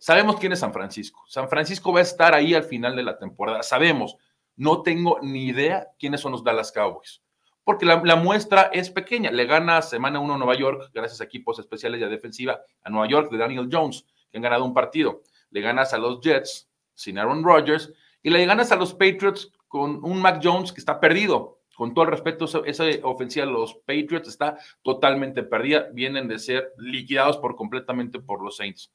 sabemos 0.02 0.37
quién 0.40 0.52
es 0.52 0.59
San 0.59 0.73
Francisco. 0.73 1.23
San 1.28 1.49
Francisco 1.49 1.92
va 1.92 2.00
a 2.00 2.02
estar 2.02 2.35
ahí 2.35 2.54
al 2.54 2.64
final 2.64 2.97
de 2.97 3.04
la 3.04 3.18
temporada, 3.18 3.62
sabemos. 3.62 4.16
No 4.56 4.82
tengo 4.82 5.18
ni 5.23 5.47
idea 5.47 5.88
quiénes 5.97 6.21
son 6.21 6.32
los 6.32 6.42
Dallas 6.42 6.73
Cowboys 6.73 7.23
porque 7.64 7.87
la, 7.87 8.16
muestra 8.16 8.71
es 8.73 8.90
pequeña. 8.90 9.30
Le 9.30 9.47
gana 9.47 9.82
semana 9.82 10.18
uno 10.18 10.35
a 10.35 10.38
Nueva 10.38 10.56
York, 10.56 10.90
gracias 10.92 11.21
a 11.21 11.25
equipos 11.25 11.59
especiales 11.59 12.00
de 12.00 12.09
defensiva, 12.09 12.61
a 12.82 12.90
Nueva 12.90 13.09
York 13.09 13.30
de 13.30 13.38
Daniel 13.38 13.68
Jones, 13.71 14.04
que 14.30 14.38
han 14.38 14.42
ganado 14.42 14.64
un 14.64 14.75
partido. 14.75 15.23
Le 15.50 15.61
ganas 15.61 15.92
a 15.94 15.99
los 15.99 16.21
Jets 16.21 16.68
sin 16.94 17.18
Aaron 17.18 17.44
Rodgers 17.44 17.92
y 18.23 18.30
le 18.30 18.44
ganas 18.47 18.73
a 18.73 18.76
los 18.76 18.92
Patriots 18.92 19.52
con 19.68 20.04
un 20.04 20.21
Mac 20.21 20.40
Jones 20.42 20.73
que 20.73 20.80
está 20.80 20.99
perdido. 20.99 21.61
Con 21.76 21.94
todo 21.94 22.04
el 22.04 22.11
respeto, 22.11 22.44
esa 22.44 22.85
ofensiva 23.02 23.47
los 23.47 23.75
Patriots 23.87 24.28
está 24.28 24.59
totalmente 24.82 25.42
perdida. 25.42 25.88
Vienen 25.92 26.28
de 26.28 26.38
ser 26.38 26.73
liquidados 26.76 27.38
por 27.38 27.56
completamente 27.56 28.18
por 28.18 28.42
los 28.42 28.56
Saints. 28.56 28.92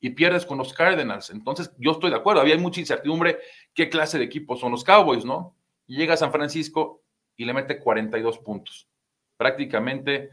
Y 0.00 0.10
pierdes 0.10 0.46
con 0.46 0.58
los 0.58 0.72
Cardinals. 0.72 1.30
Entonces, 1.30 1.72
yo 1.78 1.92
estoy 1.92 2.10
de 2.10 2.16
acuerdo. 2.16 2.40
Había 2.40 2.56
mucha 2.56 2.80
incertidumbre 2.80 3.38
qué 3.74 3.88
clase 3.88 4.18
de 4.18 4.24
equipo 4.24 4.56
son 4.56 4.72
los 4.72 4.84
Cowboys, 4.84 5.24
¿no? 5.24 5.56
llega 5.88 6.14
a 6.14 6.18
San 6.18 6.30
Francisco 6.30 7.02
y 7.36 7.44
le 7.44 7.54
mete 7.54 7.78
42 7.78 8.38
puntos. 8.38 8.88
Prácticamente, 9.36 10.30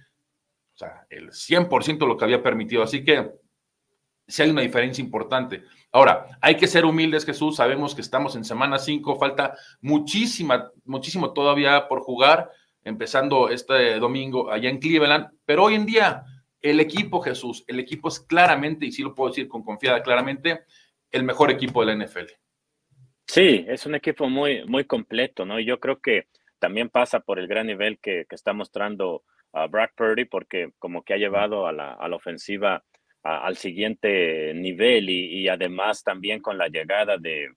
o 0.73 0.77
sea, 0.77 1.05
el 1.09 1.31
100% 1.31 1.99
de 1.99 2.07
lo 2.07 2.17
que 2.17 2.25
había 2.25 2.43
permitido. 2.43 2.83
Así 2.83 3.03
que 3.03 3.31
sí 4.27 4.41
hay 4.41 4.49
una 4.49 4.61
diferencia 4.61 5.03
importante. 5.03 5.63
Ahora, 5.91 6.37
hay 6.41 6.57
que 6.57 6.67
ser 6.67 6.85
humildes, 6.85 7.25
Jesús. 7.25 7.55
Sabemos 7.55 7.95
que 7.95 8.01
estamos 8.01 8.35
en 8.35 8.43
semana 8.43 8.77
5, 8.77 9.17
falta 9.17 9.55
muchísima, 9.81 10.71
muchísimo 10.83 11.31
todavía 11.31 11.87
por 11.87 12.01
jugar, 12.01 12.51
empezando 12.83 13.49
este 13.49 13.97
domingo 13.99 14.51
allá 14.51 14.69
en 14.69 14.79
Cleveland. 14.79 15.27
Pero 15.45 15.63
hoy 15.63 15.75
en 15.75 15.85
día, 15.85 16.23
el 16.65 16.79
equipo, 16.79 17.21
Jesús, 17.21 17.63
el 17.67 17.79
equipo 17.79 18.07
es 18.07 18.19
claramente, 18.19 18.87
y 18.87 18.91
sí 18.91 19.03
lo 19.03 19.13
puedo 19.13 19.29
decir 19.29 19.47
con 19.47 19.63
confianza 19.63 20.01
claramente, 20.01 20.63
el 21.11 21.23
mejor 21.23 21.51
equipo 21.51 21.85
de 21.85 21.95
la 21.95 22.05
NFL. 22.05 22.25
Sí, 23.27 23.65
es 23.67 23.85
un 23.85 23.93
equipo 23.93 24.27
muy, 24.29 24.65
muy 24.65 24.85
completo, 24.85 25.45
¿no? 25.45 25.59
Yo 25.59 25.79
creo 25.79 25.99
que 25.99 26.27
también 26.57 26.89
pasa 26.89 27.19
por 27.19 27.37
el 27.37 27.47
gran 27.47 27.67
nivel 27.67 27.99
que, 27.99 28.25
está 28.31 28.53
mostrando 28.53 29.23
a 29.53 29.67
Brock 29.67 29.91
Purdy, 29.95 30.25
porque 30.25 30.71
como 30.79 31.03
que 31.03 31.13
ha 31.13 31.17
llevado 31.17 31.67
a 31.67 31.71
la, 31.71 31.97
ofensiva 32.15 32.83
al 33.21 33.57
siguiente 33.57 34.53
nivel 34.55 35.09
y, 35.09 35.47
además 35.47 36.03
también 36.03 36.41
con 36.41 36.57
la 36.57 36.67
llegada 36.67 37.17
de, 37.17 37.49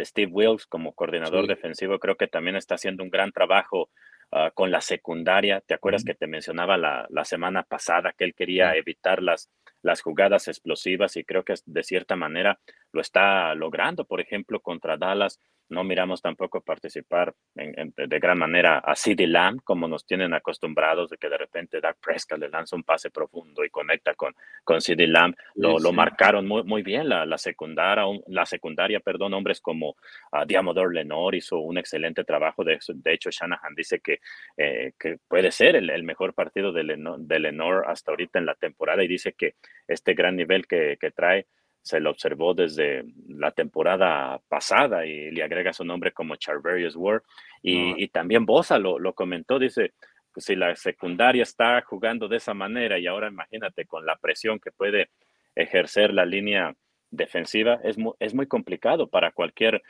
Steve 0.00 0.30
Wills 0.30 0.66
como 0.66 0.92
coordinador 0.92 1.46
defensivo, 1.46 1.98
creo 1.98 2.16
que 2.16 2.26
también 2.26 2.56
está 2.56 2.74
haciendo 2.74 3.02
un 3.02 3.08
gran 3.10 3.32
trabajo 3.32 3.90
ah, 4.32 4.50
con 4.54 4.70
la 4.70 4.80
secundaria. 4.80 5.60
¿Te 5.60 5.74
acuerdas 5.74 6.04
que 6.04 6.14
te 6.14 6.26
mencionaba 6.26 6.76
la, 6.76 7.24
semana 7.24 7.62
pasada 7.62 8.12
que 8.12 8.24
él 8.24 8.34
quería 8.34 8.74
evitar 8.76 9.22
las, 9.22 9.50
las 9.82 10.00
jugadas 10.00 10.48
explosivas 10.48 11.16
y 11.16 11.24
creo 11.24 11.44
que 11.44 11.54
de 11.64 11.82
cierta 11.82 12.16
manera 12.16 12.58
lo 12.92 13.00
está 13.00 13.54
logrando? 13.54 14.04
Por 14.04 14.20
ejemplo, 14.20 14.60
contra 14.60 14.96
Dallas 14.96 15.40
no 15.68 15.84
miramos 15.84 16.22
tampoco 16.22 16.60
participar 16.60 17.34
de 17.54 18.18
gran 18.18 18.38
manera 18.38 18.78
a 18.78 18.94
CD 18.94 19.26
Lamb, 19.26 19.60
como 19.64 19.88
nos 19.88 20.06
tienen 20.06 20.32
acostumbrados 20.34 21.10
de 21.10 21.16
que 21.16 21.28
de 21.28 21.38
repente 21.38 21.80
Dak 21.80 21.98
Prescott 22.00 22.38
le 22.38 22.48
lanza 22.48 22.76
un 22.76 22.84
pase 22.84 23.10
profundo 23.10 23.64
y 23.64 23.70
conecta 23.70 24.14
con, 24.14 24.34
con 24.64 24.80
CD 24.80 25.06
Lamb. 25.06 25.34
Lo, 25.54 25.78
lo 25.78 25.92
marcaron 25.92 26.46
muy, 26.46 26.62
muy 26.62 26.82
bien 26.82 27.08
la, 27.08 27.26
la, 27.26 27.38
secundaria, 27.38 28.04
la 28.28 28.46
secundaria, 28.46 29.00
perdón, 29.00 29.34
hombres 29.34 29.60
como 29.60 29.96
uh, 30.32 30.44
Diamodor 30.46 30.94
Lenor 30.94 31.34
hizo 31.34 31.58
un 31.58 31.78
excelente 31.78 32.24
trabajo. 32.24 32.64
De, 32.64 32.78
de 32.88 33.12
hecho, 33.12 33.30
Shanahan 33.30 33.74
dice 33.74 34.00
que, 34.00 34.20
eh, 34.56 34.92
que 34.98 35.18
puede 35.28 35.50
ser 35.50 35.76
el, 35.76 35.90
el, 35.90 36.02
mejor 36.04 36.34
partido 36.34 36.72
de 36.72 36.84
Lenor, 36.84 37.18
de 37.18 37.40
Lenor 37.40 37.84
hasta 37.88 38.12
ahorita 38.12 38.38
en 38.38 38.46
la 38.46 38.54
temporada 38.54 39.02
y 39.02 39.08
dice 39.08 39.32
que 39.32 39.54
este 39.88 40.14
gran 40.14 40.36
nivel 40.36 40.66
que, 40.66 40.96
que 41.00 41.10
trae 41.10 41.46
se 41.86 42.00
lo 42.00 42.10
observó 42.10 42.52
desde 42.52 43.04
la 43.28 43.52
temporada 43.52 44.40
pasada 44.48 45.06
y 45.06 45.30
le 45.30 45.44
agrega 45.44 45.72
su 45.72 45.84
nombre 45.84 46.10
como 46.10 46.34
Charverius 46.34 46.96
Ward. 46.96 47.22
Y, 47.62 48.02
y 48.02 48.08
también 48.08 48.44
Bosa 48.44 48.76
lo, 48.80 48.98
lo, 48.98 49.14
comentó, 49.14 49.60
dice, 49.60 49.92
pues 50.32 50.46
si 50.46 50.56
la 50.56 50.74
secundaria 50.74 51.44
está 51.44 51.80
jugando 51.82 52.26
de 52.26 52.38
esa 52.38 52.54
manera 52.54 52.98
y 52.98 53.06
ahora 53.06 53.28
imagínate 53.28 53.86
con 53.86 54.04
la 54.04 54.16
presión 54.16 54.58
que 54.58 54.72
puede 54.72 55.10
ejercer 55.54 56.12
la 56.12 56.26
línea 56.26 56.74
defensiva, 57.08 57.78
es 57.84 57.96
es 58.18 58.34
muy 58.34 58.48
complicado 58.48 59.08
para 59.08 59.30
cualquier 59.30 59.80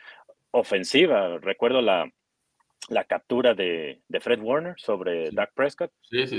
ofensiva. 0.50 1.38
Recuerdo 1.38 1.80
la, 1.80 2.10
la 2.88 3.04
captura 3.04 3.54
de, 3.54 4.00
Fred 4.20 4.40
Warner 4.40 4.74
sobre 4.76 5.30
Doug 5.30 5.48
Prescott. 5.54 5.90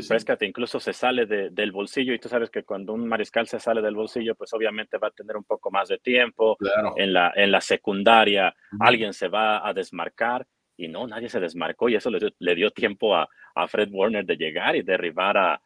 Prescott 0.08 0.42
incluso 0.44 0.80
se 0.80 0.94
sale 0.94 1.26
del 1.26 1.72
bolsillo 1.72 2.14
y 2.14 2.20
tú 2.20 2.30
sabes 2.30 2.50
que 2.50 2.64
cuando 2.64 2.94
un 2.94 3.08
mariscal 3.08 3.48
se 3.48 3.60
sale 3.60 3.82
del 3.82 3.96
bolsillo, 3.96 4.36
pues 4.36 4.54
obviamente 4.54 4.98
va 4.98 5.10
a 5.10 5.12
tener 5.12 5.36
un 5.36 5.44
poco 5.44 5.72
más 5.72 5.90
de 5.90 5.98
tiempo. 5.98 6.58
En, 6.96 7.14
la, 7.14 7.34
en 7.36 7.52
la 7.52 7.62
secundaria 7.62 8.56
alguien 8.80 9.14
se 9.14 9.28
va 9.28 9.68
a 9.68 9.74
desmarcar 9.74 10.48
y 10.78 10.88
no, 10.88 11.08
nadie 11.08 11.28
se 11.28 11.40
desmarcó 11.40 11.90
y 11.90 11.96
eso 11.96 12.10
le, 12.10 12.56
dio 12.56 12.72
tiempo 12.72 13.16
a, 13.16 13.28
Fred 13.68 13.90
Warner 13.92 14.24
de 14.24 14.38
llegar 14.38 14.76
y 14.76 14.84
derribar 14.84 15.38
a, 15.38 15.62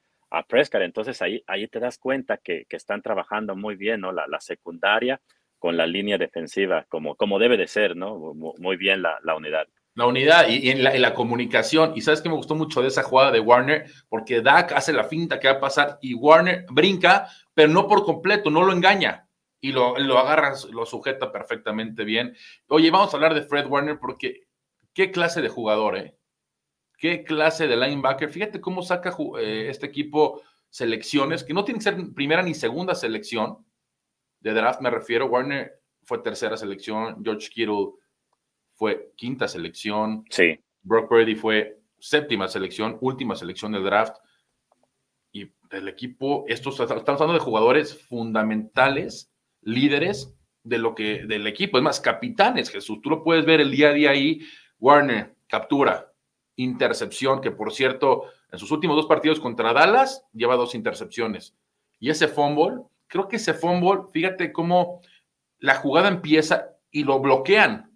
Prescott. 0.48 0.82
Entonces 0.82 1.22
ahí, 1.22 1.44
ahí 1.46 1.68
te 1.68 1.80
das 1.80 1.98
cuenta 1.98 2.38
que, 2.38 2.66
están 2.70 3.02
trabajando 3.02 3.56
muy 3.56 3.76
bien 3.76 4.02
¿no? 4.02 4.12
la, 4.12 4.26
la 4.28 4.40
secundaria 4.40 5.22
con 5.60 5.78
la 5.78 5.86
línea 5.86 6.18
defensiva, 6.18 6.86
como, 6.90 7.16
como 7.16 7.38
debe 7.38 7.56
de 7.56 7.68
ser, 7.68 7.96
¿no? 7.96 8.34
Muy 8.34 8.78
bien 8.78 9.04
la, 9.04 9.20
la 9.22 9.36
unidad. 9.36 9.68
La 9.94 10.06
unidad 10.06 10.48
y, 10.48 10.70
en, 10.70 10.84
la, 10.84 11.14
comunicación. 11.14 11.94
Y 11.96 12.02
sabes 12.02 12.22
que 12.22 12.30
me 12.30 12.36
gustó 12.36 12.56
mucho 12.56 12.82
de 12.82 12.88
esa 12.88 13.04
jugada 13.04 13.32
de 13.32 13.42
Warner, 13.42 13.92
porque 14.08 14.42
Dak 14.42 14.72
hace 14.72 14.94
la 14.94 15.04
finta 15.04 15.40
que 15.40 15.50
va 15.50 15.56
a 15.56 15.60
pasar 15.60 16.00
y 16.02 16.14
Warner 16.14 16.66
brinca, 16.70 17.28
pero 17.54 17.68
no 17.70 17.88
por 17.88 18.06
completo, 18.06 18.50
no 18.50 18.64
lo 18.64 18.72
engaña. 18.72 19.28
Y 19.60 19.74
lo, 19.74 19.98
lo 20.00 20.18
agarra, 20.18 20.54
lo 20.72 20.86
sujeta 20.86 21.32
perfectamente 21.32 22.04
bien. 22.04 22.36
Oye, 22.68 22.90
vamos 22.90 23.14
a 23.14 23.18
hablar 23.18 23.34
de 23.34 23.44
Fred 23.44 23.68
Warner 23.68 24.00
porque 24.00 24.48
qué 24.94 25.12
clase 25.12 25.42
de 25.42 25.50
jugador, 25.50 25.98
¿eh? 25.98 26.18
Qué 26.98 27.24
clase 27.24 27.68
de 27.68 27.76
linebacker. 27.76 28.30
Fíjate 28.30 28.62
cómo 28.62 28.84
saca 28.84 29.16
eh, 29.40 29.68
este 29.70 29.88
equipo 29.88 30.42
selecciones 30.70 31.44
que 31.44 31.54
no 31.54 31.66
tienen 31.66 31.80
que 31.80 31.84
ser 31.84 32.14
primera 32.14 32.42
ni 32.42 32.54
segunda 32.54 32.96
selección. 32.96 33.66
De 34.40 34.54
draft 34.54 34.82
me 34.82 34.90
refiero. 34.90 35.26
Warner 35.28 35.82
fue 36.04 36.20
tercera 36.20 36.58
selección, 36.58 37.24
George 37.24 37.50
Kittle 37.50 37.94
fue 38.82 39.14
quinta 39.16 39.48
selección. 39.48 40.26
Sí. 40.32 40.60
Brock 40.82 41.08
Purdy 41.08 41.36
fue 41.36 41.84
séptima 42.00 42.48
selección, 42.48 42.98
última 43.00 43.36
selección 43.36 43.74
del 43.74 43.84
draft. 43.84 44.16
Y 45.32 45.52
el 45.70 45.88
equipo, 45.88 46.46
estos, 46.48 46.80
estamos 46.80 47.22
hablando 47.22 47.34
de 47.34 47.46
jugadores 47.46 47.96
fundamentales, 48.08 49.32
líderes 49.62 50.34
de 50.64 50.80
lo 50.80 50.96
que, 50.96 51.28
del 51.28 51.46
equipo. 51.46 51.78
Es 51.78 51.84
más, 51.84 52.00
capitanes, 52.00 52.72
Jesús. 52.72 53.02
Tú 53.04 53.12
lo 53.12 53.24
puedes 53.24 53.46
ver 53.46 53.62
el 53.62 53.70
día 53.70 53.90
a 53.90 53.94
día 53.94 54.10
ahí. 54.10 54.42
Warner, 54.80 55.36
captura, 55.46 56.12
intercepción, 56.56 57.40
que 57.40 57.52
por 57.52 57.72
cierto, 57.72 58.24
en 58.52 58.58
sus 58.58 58.72
últimos 58.72 58.96
dos 58.96 59.06
partidos 59.06 59.40
contra 59.40 59.74
Dallas, 59.74 60.26
lleva 60.34 60.56
dos 60.56 60.74
intercepciones. 60.74 61.56
Y 62.00 62.10
ese 62.10 62.28
fumble, 62.28 62.82
creo 63.06 63.28
que 63.28 63.36
ese 63.36 63.54
fumble, 63.54 64.10
fíjate 64.12 64.52
cómo 64.52 65.02
la 65.60 65.76
jugada 65.76 66.08
empieza 66.08 66.70
y 66.90 67.04
lo 67.04 67.20
bloquean 67.20 67.91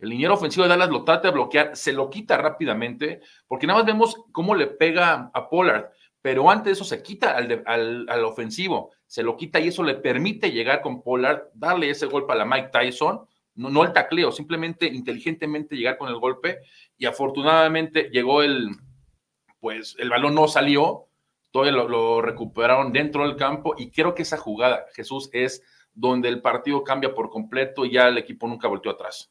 El 0.00 0.08
liniero 0.08 0.34
ofensivo 0.34 0.64
de 0.64 0.70
Dallas 0.70 0.88
lo 0.88 1.04
trata 1.04 1.28
de 1.28 1.34
bloquear, 1.34 1.76
se 1.76 1.92
lo 1.92 2.08
quita 2.08 2.38
rápidamente, 2.38 3.20
porque 3.46 3.66
nada 3.66 3.80
más 3.80 3.86
vemos 3.86 4.16
cómo 4.32 4.54
le 4.54 4.66
pega 4.66 5.30
a 5.34 5.48
Pollard, 5.48 5.90
pero 6.22 6.50
antes 6.50 6.64
de 6.64 6.72
eso 6.72 6.84
se 6.84 7.02
quita 7.02 7.36
al, 7.36 7.62
al, 7.66 8.24
ofensivo, 8.24 8.92
se 9.06 9.22
lo 9.22 9.36
quita 9.36 9.60
y 9.60 9.68
eso 9.68 9.82
le 9.82 9.94
permite 9.94 10.52
llegar 10.52 10.80
con 10.80 11.02
Pollard, 11.02 11.48
darle 11.52 11.90
ese 11.90 12.06
golpe 12.06 12.32
a 12.32 12.36
la 12.36 12.46
Mike 12.46 12.70
Tyson, 12.72 13.26
no, 13.56 13.68
no 13.68 13.84
el 13.84 13.92
tacleo, 13.92 14.32
simplemente 14.32 14.86
inteligentemente 14.86 15.76
llegar 15.76 15.98
con 15.98 16.08
el 16.08 16.18
golpe 16.18 16.60
y 16.96 17.04
afortunadamente 17.04 18.08
llegó 18.10 18.42
el, 18.42 18.70
pues 19.60 19.96
el 19.98 20.08
balón 20.08 20.34
no 20.34 20.48
salió, 20.48 21.08
todo 21.50 21.70
lo, 21.70 21.88
lo 21.88 22.22
recuperaron 22.22 22.92
dentro 22.92 23.24
del 23.24 23.36
campo 23.36 23.74
y 23.76 23.90
creo 23.90 24.14
que 24.14 24.22
esa 24.22 24.38
jugada, 24.38 24.86
Jesús, 24.94 25.28
es 25.32 25.62
donde 25.92 26.28
el 26.28 26.40
partido 26.40 26.84
cambia 26.84 27.14
por 27.14 27.28
completo 27.28 27.84
y 27.84 27.92
ya 27.92 28.08
el 28.08 28.16
equipo 28.16 28.46
nunca 28.46 28.68
volteó 28.68 28.92
atrás. 28.92 29.30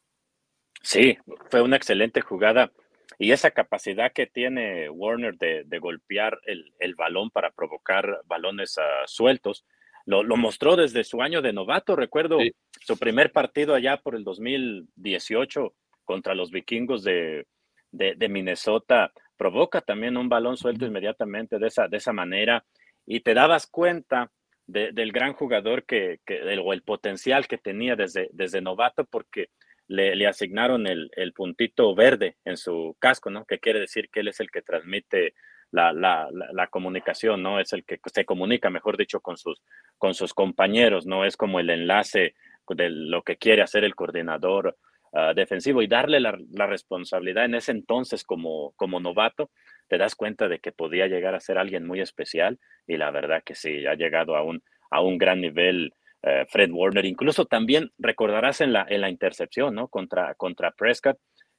Sí, 0.82 1.18
fue 1.50 1.62
una 1.62 1.76
excelente 1.76 2.22
jugada. 2.22 2.72
Y 3.18 3.32
esa 3.32 3.52
capacidad 3.52 4.14
que 4.14 4.28
tiene 4.28 4.90
Warner 4.90 5.38
de, 5.38 5.80
golpear 5.80 6.40
el, 6.46 6.96
balón 6.96 7.30
para 7.30 7.52
provocar 7.52 8.22
balones 8.26 8.78
ah, 8.78 9.04
sueltos, 9.08 9.66
lo, 10.06 10.24
mostró 10.38 10.76
desde 10.76 11.04
su 11.04 11.22
año 11.22 11.42
de 11.42 11.52
novato. 11.52 11.96
Recuerdo 11.96 12.40
su 12.80 12.98
primer 12.98 13.32
partido 13.32 13.76
allá 13.76 13.98
por 13.98 14.16
el 14.16 14.24
2018 14.24 15.74
contra 16.06 16.34
los 16.34 16.50
vikingos 16.50 17.04
de, 17.04 17.46
Minnesota. 17.92 19.12
Provoca 19.36 19.82
también 19.82 20.16
un 20.16 20.30
balón 20.30 20.56
suelto 20.56 20.86
inmediatamente 20.86 21.60
de 21.60 21.68
esa, 21.68 21.88
de 21.88 21.98
esa 21.98 22.14
manera 22.14 22.64
y 23.06 23.20
te 23.20 23.34
dabas 23.34 23.68
cuenta 23.68 24.32
del 24.66 25.12
gran 25.12 25.34
jugador 25.34 25.84
que, 25.84 26.20
o 26.64 26.74
el 26.74 26.84
potencial 26.84 27.48
que 27.48 27.58
tenía 27.58 27.96
desde, 27.96 28.30
desde 28.32 28.62
novato 28.62 29.04
porque 29.04 29.50
le, 29.89 30.27
asignaron 30.27 30.86
el, 30.88 31.34
puntito 31.36 31.96
verde 31.96 32.38
en 32.46 32.58
su 32.58 32.96
casco, 33.00 33.31
¿no? 33.31 33.46
Que 33.46 33.60
quiere 33.60 33.79
decir 33.79 34.10
que 34.10 34.19
él 34.19 34.27
es 34.27 34.39
el 34.39 34.51
que 34.51 34.62
transmite 34.62 35.34
la, 35.72 36.29
comunicación, 36.69 37.41
¿no? 37.41 37.60
Es 37.60 37.74
el 37.74 37.84
que 37.84 38.00
se 38.13 38.24
comunica, 38.24 38.69
mejor 38.69 38.98
dicho, 38.98 39.19
con 39.19 39.38
sus, 39.38 39.62
con 39.98 40.13
sus 40.13 40.34
compañeros, 40.34 41.08
¿no? 41.08 41.25
Es 41.25 41.36
como 41.36 41.60
el 41.60 41.72
enlace 41.72 42.36
de 42.69 42.89
lo 42.91 43.24
que 43.24 43.38
quiere 43.38 43.63
hacer 43.63 43.84
el 43.84 43.96
coordinador 43.96 44.77
ah, 45.12 45.34
defensivo 45.36 45.81
y 45.81 45.88
darle 45.88 46.19
la, 46.19 46.38
responsabilidad 46.67 47.46
en 47.46 47.55
ese 47.55 47.72
entonces 47.72 48.24
como, 48.24 48.75
novato, 49.01 49.50
te 49.88 49.98
das 49.98 50.13
cuenta 50.13 50.48
de 50.48 50.60
que 50.60 50.72
podía 50.72 51.08
llegar 51.08 51.34
a 51.34 51.39
ser 51.39 51.58
alguien 51.58 51.88
muy 51.88 52.00
especial 52.00 52.60
y 52.86 52.98
la 52.98 53.10
verdad 53.10 53.41
que 53.43 53.55
sí, 53.55 53.88
ha 53.88 53.96
llegado 53.96 54.36
a 54.36 55.01
un 55.01 55.17
gran 55.17 55.41
nivel 55.41 55.93
eh, 56.24 56.46
Fred 56.50 56.72
Warner. 56.72 57.06
Incluso 57.06 57.46
también 57.46 57.92
recordarás 57.98 58.62
en 58.62 58.74
la, 58.74 58.86
en 58.90 59.02
la 59.02 59.10
intercepción, 59.10 59.76
¿no? 59.76 59.88
Contra, 59.88 60.36
contra 60.36 60.72
Prescott, 60.72 61.18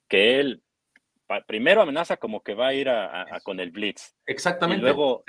que 0.08 0.40
él 0.40 0.62
primero 1.46 1.82
amenaza 1.82 2.16
como 2.16 2.42
que 2.42 2.54
va 2.54 2.68
a 2.68 2.74
ir 2.74 2.88
a, 2.88 3.40
con 3.44 3.60
el 3.60 3.70
blitz. 3.70 4.16
Exactamente. 4.26 4.80
Y 4.80 4.82
luego, 4.82 5.22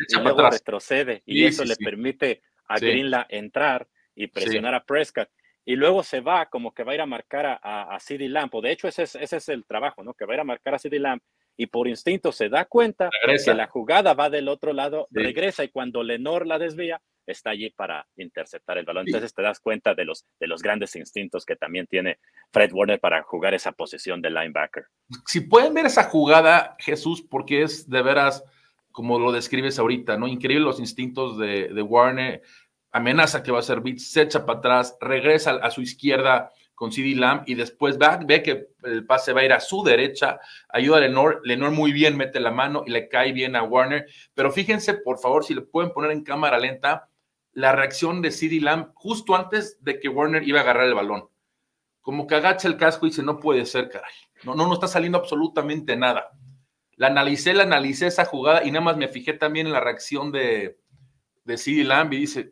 retrocede 0.49 1.21
y 1.25 1.45
eso 1.45 1.63
le 1.63 1.75
permite 1.75 2.41
a 2.67 2.79
Greenla 2.79 3.27
entrar 3.29 3.87
y 4.15 4.27
presionar 4.27 4.73
a 4.73 4.83
Prescott. 4.83 5.29
Y 5.63 5.75
luego 5.75 6.01
se 6.01 6.21
va 6.21 6.47
como 6.47 6.73
que 6.73 6.83
va 6.83 6.93
a 6.93 6.95
ir 6.95 7.01
a 7.01 7.05
marcar 7.05 7.45
a, 7.45 7.83
a, 7.83 7.99
CD 7.99 8.27
Lamp. 8.27 8.53
de 8.55 8.71
hecho, 8.71 8.87
ese 8.87 9.03
es, 9.03 9.15
ese 9.15 9.37
es 9.37 9.49
el 9.49 9.63
trabajo, 9.65 10.03
¿no? 10.03 10.15
Que 10.15 10.25
va 10.25 10.33
a 10.33 10.35
ir 10.37 10.41
a 10.41 10.45
marcar 10.45 10.73
a 10.73 10.79
CD 10.79 10.97
Lamp 10.97 11.21
y 11.55 11.67
por 11.67 11.87
instinto 11.87 12.31
se 12.31 12.49
da 12.49 12.65
cuenta 12.65 13.09
que 13.23 13.53
la 13.53 13.67
jugada 13.67 14.15
va 14.15 14.31
del 14.31 14.47
otro 14.47 14.73
lado, 14.73 15.07
regresa 15.11 15.63
y 15.63 15.69
cuando 15.69 16.01
Lenor 16.01 16.47
la 16.47 16.57
desvía, 16.57 17.01
está 17.25 17.51
allí 17.51 17.69
para 17.69 18.07
interceptar 18.17 18.77
el 18.77 18.85
balón. 18.85 19.05
Entonces 19.07 19.33
te 19.33 19.41
das 19.41 19.59
cuenta 19.59 19.93
de 19.93 20.05
los, 20.05 20.25
de 20.39 20.47
los 20.47 20.61
grandes 20.61 20.95
instintos 20.95 21.45
que 21.45 21.55
también 21.55 21.87
tiene 21.87 22.19
Fred 22.51 22.71
Warner 22.73 22.99
para 22.99 23.23
jugar 23.23 23.53
esa 23.53 23.71
posición 23.71 24.21
de 24.21 24.29
linebacker. 24.29 24.85
Si 25.25 25.41
pueden 25.41 25.73
ver 25.73 25.85
esa 25.85 26.03
jugada, 26.03 26.75
Jesús, 26.79 27.21
porque 27.21 27.63
es 27.63 27.89
de 27.89 28.01
veras, 28.01 28.43
como 28.91 29.19
lo 29.19 29.31
describes 29.31 29.79
ahorita, 29.79 30.17
¿no? 30.17 30.27
Increíble 30.27 30.65
los 30.65 30.79
instintos 30.79 31.37
de, 31.37 31.81
Warner. 31.81 32.41
Amenaza 32.93 33.41
que 33.41 33.53
va 33.53 33.59
a 33.59 33.61
ser 33.61 33.79
beat, 33.79 33.99
se 33.99 34.23
echa 34.23 34.45
para 34.45 34.59
atrás, 34.59 34.97
regresa 34.99 35.51
a 35.51 35.71
su 35.71 35.81
izquierda 35.81 36.51
con 36.81 36.91
CD 36.91 37.15
Lamb 37.15 37.43
y 37.45 37.53
después 37.53 37.97
va, 37.97 38.17
ve 38.17 38.41
que 38.41 38.69
el 38.83 39.05
pase 39.05 39.33
va 39.33 39.41
a 39.41 39.45
ir 39.45 39.53
a 39.53 39.59
su 39.59 39.83
derecha, 39.83 40.39
ayuda 40.67 40.97
a 40.97 41.01
Lenor, 41.01 41.39
Lenor 41.43 41.69
muy 41.69 41.91
bien 41.91 42.17
mete 42.17 42.39
la 42.39 42.49
mano 42.49 42.83
y 42.87 42.89
le 42.89 43.07
cae 43.07 43.33
bien 43.33 43.55
a 43.55 43.61
Warner, 43.61 44.07
pero 44.33 44.51
fíjense 44.51 44.95
por 44.95 45.19
favor 45.19 45.45
si 45.45 45.53
le 45.53 45.61
pueden 45.61 45.91
poner 45.91 46.09
en 46.09 46.23
cámara 46.23 46.57
lenta 46.57 47.07
la 47.53 47.73
reacción 47.73 48.21
de 48.21 48.31
CD 48.31 48.61
Lamb 48.61 48.91
justo 48.93 49.35
antes 49.35 49.83
de 49.83 49.99
que 49.99 50.09
Warner 50.09 50.47
iba 50.47 50.59
a 50.59 50.63
agarrar 50.63 50.87
el 50.87 50.93
balón. 50.93 51.29
Como 52.01 52.25
que 52.25 52.35
agacha 52.35 52.67
el 52.67 52.77
casco 52.77 53.05
y 53.05 53.09
dice, 53.09 53.23
no 53.23 53.39
puede 53.39 53.65
ser, 53.65 53.89
caray. 53.89 54.13
No, 54.43 54.55
no, 54.55 54.67
no 54.67 54.73
está 54.73 54.87
saliendo 54.87 55.17
absolutamente 55.17 55.95
nada. 55.95 56.31
La 56.95 57.07
analicé, 57.07 57.53
la 57.53 57.63
analicé 57.63 58.07
esa 58.07 58.25
jugada 58.25 58.63
y 58.63 58.71
nada 58.71 58.85
más 58.85 58.97
me 58.97 59.07
fijé 59.07 59.33
también 59.33 59.67
en 59.67 59.73
la 59.73 59.79
reacción 59.79 60.31
de, 60.31 60.77
de 61.43 61.83
Lamb 61.83 62.13
y 62.13 62.17
dice, 62.17 62.51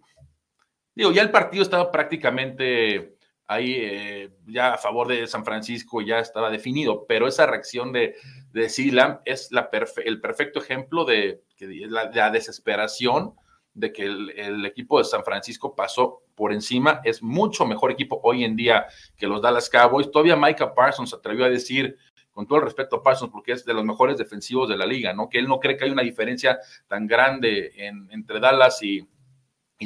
digo, 0.96 1.12
ya 1.12 1.22
el 1.22 1.32
partido 1.32 1.64
estaba 1.64 1.92
prácticamente 1.92 3.16
ahí 3.48 3.76
eh, 3.80 4.30
ya 4.46 4.74
a 4.74 4.78
favor 4.78 5.08
de 5.08 5.26
San 5.26 5.44
Francisco, 5.44 6.02
ya 6.02 6.20
estaba 6.20 6.52
definido, 6.52 7.06
pero 7.08 7.28
esa 7.28 7.48
reacción 7.48 7.92
de, 7.92 8.16
de 8.52 8.72
Lamb 8.92 9.22
es 9.26 9.52
la 9.52 9.70
el 10.06 10.22
perfecto 10.22 10.60
ejemplo 10.60 11.06
de, 11.06 11.42
la 11.60 12.30
desesperación 12.30 13.34
de 13.80 13.94
que 13.94 14.04
el, 14.04 14.66
equipo 14.66 14.98
de 14.98 15.06
San 15.06 15.24
Francisco 15.24 15.76
pasó 15.76 16.24
por 16.36 16.52
encima. 16.52 17.02
Es 17.04 17.24
mucho 17.24 17.66
mejor 17.66 17.92
equipo 17.92 18.20
hoy 18.24 18.44
en 18.44 18.56
día 18.56 18.86
que 19.18 19.28
los 19.28 19.42
Dallas 19.42 19.70
Cowboys. 19.70 20.12
Todavía 20.12 20.36
Micah 20.36 20.74
Parsons 20.74 21.14
atrevió 21.14 21.46
a 21.46 21.50
decir, 21.50 21.98
con 22.32 22.48
todo 22.48 22.60
el 22.60 22.66
respeto 22.66 22.98
a 22.98 23.04
Parsons, 23.04 23.32
porque 23.32 23.54
es 23.54 23.66
de 23.66 23.74
los 23.74 23.84
mejores 23.84 24.18
defensivos 24.18 24.70
de 24.70 24.78
la 24.78 24.86
liga, 24.86 25.14
¿no? 25.14 25.30
Que 25.30 25.40
él 25.40 25.48
no 25.48 25.60
cree 25.60 25.76
que 25.76 25.86
hay 25.86 25.92
una 25.92 26.04
diferencia 26.04 26.60
tan 26.88 27.08
grande 27.08 27.72
entre 28.12 28.40
Dallas 28.40 28.82
y, 28.84 29.08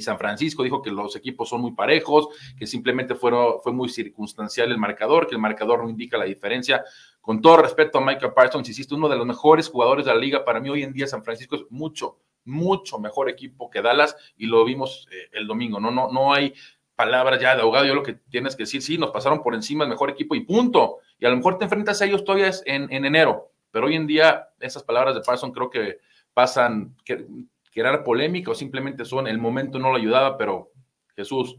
San 0.01 0.17
Francisco. 0.17 0.63
Dijo 0.63 0.82
que 0.82 0.89
los 0.89 1.15
equipos 1.15 1.49
son 1.49 1.62
muy 1.62 1.73
parejos, 1.73 2.27
que 2.58 2.65
simplemente 2.65 3.13
fueron, 3.13 3.60
fue 3.62 3.71
muy 3.71 3.89
circunstancial 3.89 4.71
el 4.71 4.79
marcador, 4.79 5.27
que 5.27 5.36
el 5.36 5.41
marcador 5.41 5.84
no 5.84 5.89
indica 5.89 6.17
la 6.17 6.25
diferencia. 6.25 6.84
Con 7.21 7.41
todo 7.41 7.58
respeto 7.58 7.99
a 7.99 8.01
Micah 8.06 8.34
Parsons, 8.34 8.67
insisto, 8.67 8.95
uno 8.95 9.08
de 9.08 9.17
los 9.17 9.25
mejores 9.27 9.69
jugadores 9.69 10.06
de 10.06 10.13
la 10.13 10.19
liga. 10.19 10.43
Para 10.43 10.60
mí 10.60 10.69
hoy 10.69 10.82
en 10.82 10.93
día 10.93 11.06
San 11.06 11.23
Francisco 11.23 11.56
es 11.56 11.63
mucho, 11.69 12.17
mucho 12.45 12.99
mejor 12.99 13.29
equipo 13.29 13.69
que 13.69 13.82
Dallas 13.82 14.15
y 14.38 14.47
lo 14.47 14.63
vimos 14.65 15.08
eh, 15.12 15.29
el 15.32 15.47
domingo. 15.47 15.79
No, 15.79 15.91
no, 15.91 16.12
no 16.12 16.34
hay 16.34 16.53
palabras 16.95 17.39
ya 17.39 17.56
de 17.56 17.62
abogado. 17.62 17.86
Yo 17.86 17.95
lo 17.95 18.03
que 18.03 18.13
tienes 18.13 18.56
que 18.56 18.63
decir, 18.63 18.82
sí, 18.82 18.97
nos 18.97 19.12
pasaron 19.12 19.41
por 19.41 19.56
encima 19.56 19.84
el 19.84 19.89
mejor 19.89 20.10
equipo 20.10 20.36
y 20.36 20.41
punto. 20.41 20.99
Y 21.19 21.25
a 21.25 21.29
lo 21.29 21.38
mejor 21.38 21.58
te 21.58 21.65
enfrentas 21.65 22.01
a 22.01 22.06
ellos 22.06 22.23
todavía 22.23 22.51
en, 22.65 22.91
en 22.91 23.06
enero, 23.06 23.51
pero 23.71 23.88
hoy 23.88 23.95
en 23.95 24.08
día 24.08 24.49
esas 24.60 24.84
palabras 24.84 25.15
de 25.15 25.21
Parson 25.21 25.51
creo 25.51 25.69
que 25.69 25.99
pasan, 26.34 26.95
que, 27.06 27.25
era 27.75 28.03
polémica 28.03 28.51
o 28.51 28.56
simplemente 28.56 29.03
son, 29.03 29.27
el 29.27 29.39
momento 29.39 29.79
no 29.79 29.89
lo 29.89 29.97
ayudaba, 29.97 30.38
pero 30.38 30.71
Jesús, 31.15 31.58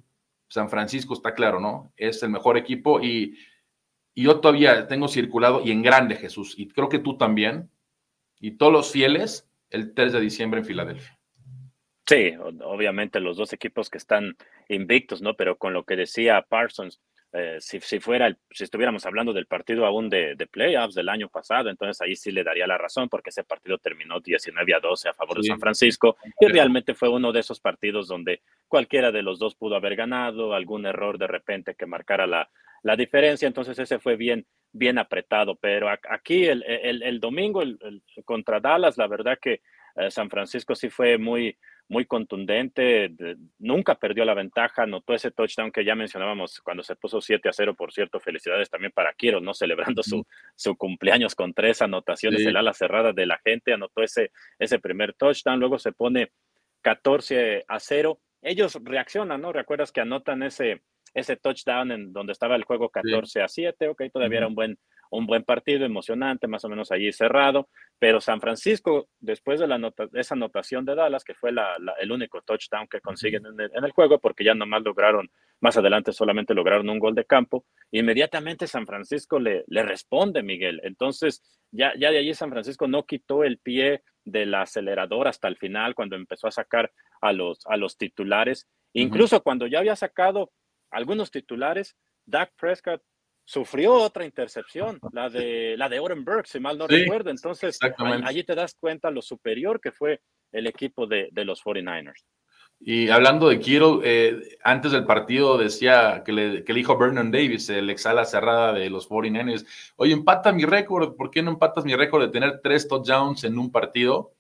San 0.49 0.71
Francisco 0.71 1.15
está 1.15 1.35
claro, 1.35 1.59
¿no? 1.59 1.93
Es 1.97 2.23
el 2.23 2.31
mejor 2.31 2.57
equipo 2.57 3.01
y, 3.01 3.37
y 4.15 4.23
yo 4.23 4.39
todavía 4.39 4.87
tengo 4.87 5.09
circulado 5.09 5.61
y 5.65 5.73
en 5.73 5.83
grande 5.83 6.15
Jesús, 6.15 6.55
y 6.57 6.69
creo 6.69 6.89
que 6.89 7.01
tú 7.01 7.19
también, 7.19 7.69
y 8.39 8.53
todos 8.53 8.73
los 8.73 8.93
fieles 8.93 9.49
el 9.75 9.93
3 9.93 10.13
de 10.13 10.21
diciembre 10.21 10.61
en 10.61 10.67
Filadelfia. 10.67 11.19
Sí, 12.07 12.33
obviamente 12.63 13.19
los 13.19 13.37
dos 13.37 13.53
equipos 13.53 13.91
que 13.91 13.99
están 13.99 14.37
invictos, 14.69 15.21
¿no? 15.21 15.35
Pero 15.35 15.57
con 15.57 15.73
lo 15.73 15.85
que 15.85 15.97
decía 15.97 16.45
Parsons, 16.49 17.01
eh, 17.33 17.57
si, 17.61 17.81
fuera, 17.99 18.37
si 18.51 18.63
estuviéramos 18.63 19.05
hablando 19.07 19.33
del 19.33 19.47
partido 19.47 19.87
aún 19.87 20.09
de, 20.09 20.37
playoffs 20.53 20.95
del 20.95 21.09
año 21.09 21.29
pasado, 21.29 21.71
entonces 21.71 22.01
ahí 22.01 22.15
sí 22.15 22.31
le 22.31 22.45
daría 22.45 22.67
la 22.69 22.79
razón 22.79 23.09
porque 23.09 23.31
ese 23.31 23.43
partido 23.43 23.79
terminó 23.79 24.21
19 24.21 24.75
a 24.75 24.79
12 24.79 25.09
a 25.09 25.15
favor 25.15 25.39
de 25.39 25.49
San 25.49 25.59
Francisco 25.59 26.17
y 26.39 26.47
realmente 26.47 26.95
fue 26.95 27.09
uno 27.09 27.33
de 27.33 27.41
esos 27.41 27.59
partidos 27.59 28.07
donde 28.07 28.43
cualquiera 28.69 29.11
de 29.11 29.23
los 29.23 29.41
dos 29.41 29.57
pudo 29.57 29.75
haber 29.75 29.97
ganado, 29.97 30.55
algún 30.55 30.87
error 30.87 31.19
de 31.19 31.27
repente 31.27 31.75
que 31.75 31.87
marcara 31.87 32.29
la, 32.29 32.49
la 32.85 32.97
diferencia, 32.97 33.49
entonces 33.49 33.79
ese 33.79 33.99
fue 33.99 34.15
bien, 34.15 34.47
bien 34.71 34.99
apretado, 34.99 35.57
pero 35.57 35.89
aquí 35.89 36.45
el, 36.45 36.63
el, 36.63 37.19
domingo 37.19 37.63
contra 38.27 38.61
Dallas, 38.61 38.99
la 38.99 39.07
verdad 39.07 39.39
que 39.41 39.63
eh, 39.97 40.11
San 40.11 40.29
Francisco 40.29 40.75
sí 40.75 40.91
fue 40.91 41.17
muy, 41.17 41.57
muy 41.89 42.05
contundente, 42.05 43.11
nunca 43.59 43.95
perdió 43.95 44.27
la 44.27 44.35
ventaja, 44.35 44.83
anotó 44.83 45.15
ese 45.15 45.31
touchdown 45.31 45.73
que 45.73 45.83
ya 45.83 45.95
mencionábamos 45.95 46.61
cuando 46.61 46.83
se 46.83 46.95
puso 46.95 47.23
7 47.23 47.49
a 47.49 47.55
0, 47.55 47.75
por 47.75 47.91
cierto, 47.91 48.21
felicidades 48.21 48.69
también 48.69 48.93
para 48.93 49.15
Quiero, 49.15 49.41
¿no? 49.41 49.55
Celebrando 49.55 50.03
su, 50.03 50.27
su 50.55 50.77
cumpleaños 50.77 51.35
con 51.35 51.55
tres 51.55 51.81
anotaciones, 51.81 52.45
el 52.45 52.57
ala 52.57 52.75
cerrada 52.75 53.15
de 53.15 53.25
la 53.25 53.41
gente, 53.43 53.73
anotó 53.73 54.03
ese, 54.03 54.31
ese 54.59 54.79
primer 54.79 55.15
touchdown, 55.15 55.59
luego 55.59 55.79
se 55.79 55.93
pone 55.93 56.33
14 56.83 57.65
a 57.67 57.81
0, 57.81 58.21
ellos 58.43 58.79
reaccionan, 58.83 59.41
¿no? 59.41 59.55
Recuerdas 59.55 59.91
que 59.91 60.03
anotan 60.03 60.43
ese 60.43 60.83
ese 61.15 61.37
touchdown 61.37 61.93
en 61.93 62.13
donde 62.13 62.33
estaba 62.33 62.57
el 62.57 62.65
juego 62.65 62.91
14 62.91 63.43
a 63.43 63.49
7, 63.49 63.89
ok, 63.89 64.03
todavía 64.13 64.39
era 64.39 64.49
un 64.49 64.55
buen, 64.55 64.79
un 65.11 65.27
buen 65.27 65.45
partido, 65.45 65.87
emocionante, 65.87 66.49
más 66.49 66.65
o 66.65 66.69
menos 66.69 66.91
allí 66.91 67.13
cerrado, 67.13 67.69
pero 67.99 68.21
San 68.21 68.41
Francisco, 68.41 69.09
después 69.21 69.61
de, 69.61 69.69
la 69.69 69.79
nota, 69.79 70.09
esa 70.13 70.35
anotación 70.35 70.85
de 70.85 70.97
Dallas, 70.97 71.23
que 71.23 71.35
fue 71.35 71.53
la, 71.53 71.77
el 72.01 72.11
único 72.11 72.43
touchdown 72.43 72.89
que 72.89 73.01
consiguen 73.01 73.47
en 73.47 73.61
el, 73.61 73.71
en 73.73 73.85
el, 73.85 73.93
juego, 73.93 74.19
porque 74.19 74.45
ya 74.45 74.55
nomás 74.55 74.83
lograron, 74.83 75.31
más 75.61 75.77
adelante 75.77 76.13
solamente 76.13 76.53
lograron 76.53 76.91
un 76.91 76.99
gol 76.99 77.15
de 77.15 77.25
campo, 77.25 77.65
inmediatamente 77.93 78.67
San 78.67 78.87
Francisco 78.87 79.39
le, 79.39 79.65
le 79.69 79.83
responde, 79.85 80.43
Miguel. 80.43 80.81
Entonces, 80.83 81.43
ya, 81.71 81.93
ya 81.97 82.11
de 82.11 82.19
allí 82.19 82.35
San 82.35 82.51
Francisco 82.51 82.89
no 82.89 83.07
quitó 83.07 83.45
el 83.45 83.59
pie 83.59 84.03
del 84.25 84.55
acelerador 84.55 85.29
hasta 85.29 85.49
el 85.49 85.57
final, 85.57 85.95
cuando 85.95 86.17
empezó 86.17 86.49
a 86.49 86.51
sacar 86.51 86.91
a 87.21 87.33
los, 87.33 87.61
a 87.67 87.77
los 87.77 87.97
titulares. 87.97 88.69
Incluso 88.93 89.37
uh 89.37 89.39
-huh. 89.39 89.43
cuando 89.43 89.67
ya 89.67 89.81
había 89.81 89.97
sacado 89.97 90.51
algunos 90.95 91.31
titulares, 91.31 91.97
Dak 92.25 92.53
Prescott 92.57 93.03
sufrió 93.45 93.95
otra 93.95 94.25
intercepción, 94.25 94.99
la 95.13 95.29
de, 95.29 95.77
la 95.77 95.89
de 95.89 96.01
Orenberg, 96.01 96.47
si 96.47 96.61
mal 96.61 96.79
no 96.79 96.87
sí, 96.89 96.97
recuerdo. 96.97 97.31
Entonces, 97.31 97.79
allí 98.25 98.45
te 98.45 98.55
das 98.55 98.75
cuenta 98.75 99.11
lo 99.11 99.21
superior 99.21 99.81
que 99.81 99.93
fue 99.93 100.21
el 100.53 100.67
equipo 100.67 101.07
de, 101.07 101.29
de 101.33 101.45
los 101.45 101.63
49ers. 101.63 102.25
Y 102.81 103.09
hablando 103.09 103.49
de 103.49 103.61
Kiro, 103.61 104.01
eh, 104.05 104.59
antes 104.63 104.93
del 104.93 105.05
partido 105.05 105.57
decía 105.57 106.23
que 106.25 106.33
le, 106.33 106.65
que 106.65 106.73
le 106.73 106.79
dijo 106.81 106.99
Vernon 106.99 107.31
Davis, 107.31 107.71
el 107.71 107.89
exala 107.89 108.25
cerrada 108.25 108.73
de 108.73 108.91
los 108.91 109.09
49ers, 109.09 109.67
oye, 109.97 110.13
empata 110.13 110.53
mi 110.53 110.65
récord, 110.65 111.15
¿por 111.17 111.31
qué 111.31 111.43
no 111.43 111.53
empatas 111.53 111.85
mi 111.85 111.95
récord 111.95 112.23
de 112.23 112.29
tener 112.29 112.61
tres 112.63 112.89
touchdowns 112.89 113.45
en 113.45 113.59
un 113.59 113.71
partido? 113.71 114.33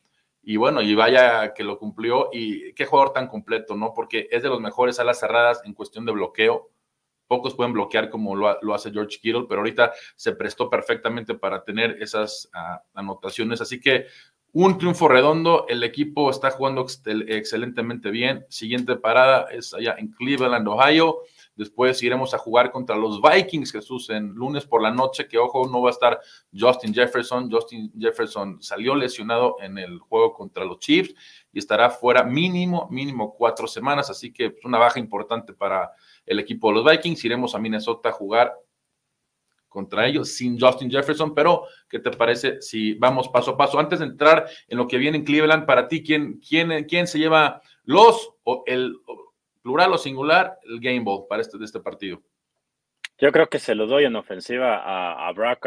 Y 0.47 0.57
bueno, 0.57 0.83
y 0.83 0.95
vaya 0.95 1.55
que 1.55 1.65
lo 1.65 1.79
cumplió, 1.79 2.29
y 2.33 2.73
qué 2.75 2.85
jugador 2.85 3.13
tan 3.13 3.29
completo, 3.29 3.75
¿no? 3.77 3.93
Porque 3.95 4.29
es 4.31 4.43
de 4.43 4.49
los 4.49 4.61
mejores 4.61 4.99
alas 4.99 5.21
cerradas 5.21 5.63
en 5.65 5.75
cuestión 5.75 6.05
de 6.05 6.13
bloqueo, 6.13 6.71
pocos 7.27 7.55
pueden 7.55 7.73
bloquear 7.73 8.11
como 8.11 8.37
lo, 8.37 8.75
hace 8.75 8.93
George 8.93 9.19
Kittle, 9.21 9.47
pero 9.49 9.61
ahorita 9.61 9.93
se 10.17 10.33
prestó 10.33 10.69
perfectamente 10.69 11.35
para 11.35 11.65
tener 11.65 11.97
esas 12.01 12.51
uh, 12.55 12.79
anotaciones. 12.99 13.61
Así 13.61 13.81
que 13.81 14.07
un 14.53 14.79
triunfo 14.79 15.09
redondo, 15.09 15.67
el 15.69 15.83
equipo 15.83 16.31
está 16.31 16.51
jugando 16.51 16.83
ex 16.83 17.03
excelentemente 17.07 18.11
bien. 18.11 18.47
Siguiente 18.49 18.97
parada 18.97 19.49
es 19.51 19.75
allá 19.75 19.97
en 19.99 20.13
Cleveland, 20.13 20.69
Ohio. 20.69 21.23
Después 21.57 22.03
iremos 22.03 22.35
a 22.35 22.39
jugar 22.39 22.71
contra 22.73 22.97
los 22.97 23.21
Vikings, 23.23 23.71
Jesús, 23.71 24.11
en 24.11 24.35
lunes 24.35 24.67
por 24.67 24.83
la 24.83 24.91
noche, 24.91 25.29
que 25.29 25.39
ojo, 25.39 25.69
no 25.69 25.83
va 25.83 25.91
a 25.91 25.93
estar 25.93 26.21
Justin 26.53 26.93
Jefferson. 26.93 27.51
Justin 27.51 27.93
Jefferson 27.99 28.61
salió 28.61 28.95
lesionado 28.95 29.57
en 29.61 29.79
el 29.79 29.99
juego 30.01 30.35
contra 30.35 30.65
los 30.65 30.81
Chiefs 30.81 31.15
y 31.53 31.59
estará 31.59 31.91
fuera 31.91 32.25
mínimo, 32.25 32.89
mínimo 32.91 33.35
cuatro 33.35 33.69
semanas, 33.69 34.11
así 34.11 34.33
que 34.33 34.47
es 34.47 34.65
una 34.65 34.79
baja 34.79 34.99
importante 34.99 35.53
para 35.53 35.93
el 36.27 36.41
equipo 36.41 36.69
de 36.69 36.75
los 36.75 36.91
Vikings. 36.91 37.25
Iremos 37.25 37.55
a 37.55 37.59
Minnesota 37.59 38.09
a 38.09 38.13
jugar 38.13 38.53
contra 39.69 40.07
ellos 40.07 40.29
sin 40.29 40.59
Justin 40.59 40.89
Jefferson, 40.89 41.35
pero 41.35 41.65
¿qué 41.89 41.99
te 41.99 42.13
parece 42.13 42.63
si 42.63 42.95
vamos 42.95 43.29
paso 43.29 43.53
a 43.53 43.57
paso? 43.57 43.79
Antes 43.79 43.99
de 43.99 44.07
entrar 44.07 44.47
en 44.69 44.79
lo 44.79 44.87
que 44.87 44.99
viene 44.99 45.19
en 45.19 45.25
Cleveland, 45.25 45.67
para 45.67 45.89
ti, 45.89 46.03
¿quién, 46.03 46.41
quién, 46.41 46.85
quién 46.85 47.09
se 47.09 47.19
lleva 47.19 47.61
los, 47.83 48.31
o 48.45 48.63
el 48.67 48.95
plural 49.65 49.95
o 49.95 49.99
singular, 49.99 50.59
el 50.65 50.79
game 50.79 51.01
ball 51.01 51.27
para 51.27 51.41
este, 51.41 51.57
de 51.57 51.65
este 51.65 51.81
partido? 51.81 52.23
Yo 53.19 53.33
creo 53.33 53.49
que 53.49 53.59
se 53.59 53.75
lo 53.75 53.87
doy 53.87 54.05
en 54.05 54.15
ofensiva 54.15 54.77
a, 54.77 55.27
a 55.27 55.33
Brock 55.33 55.67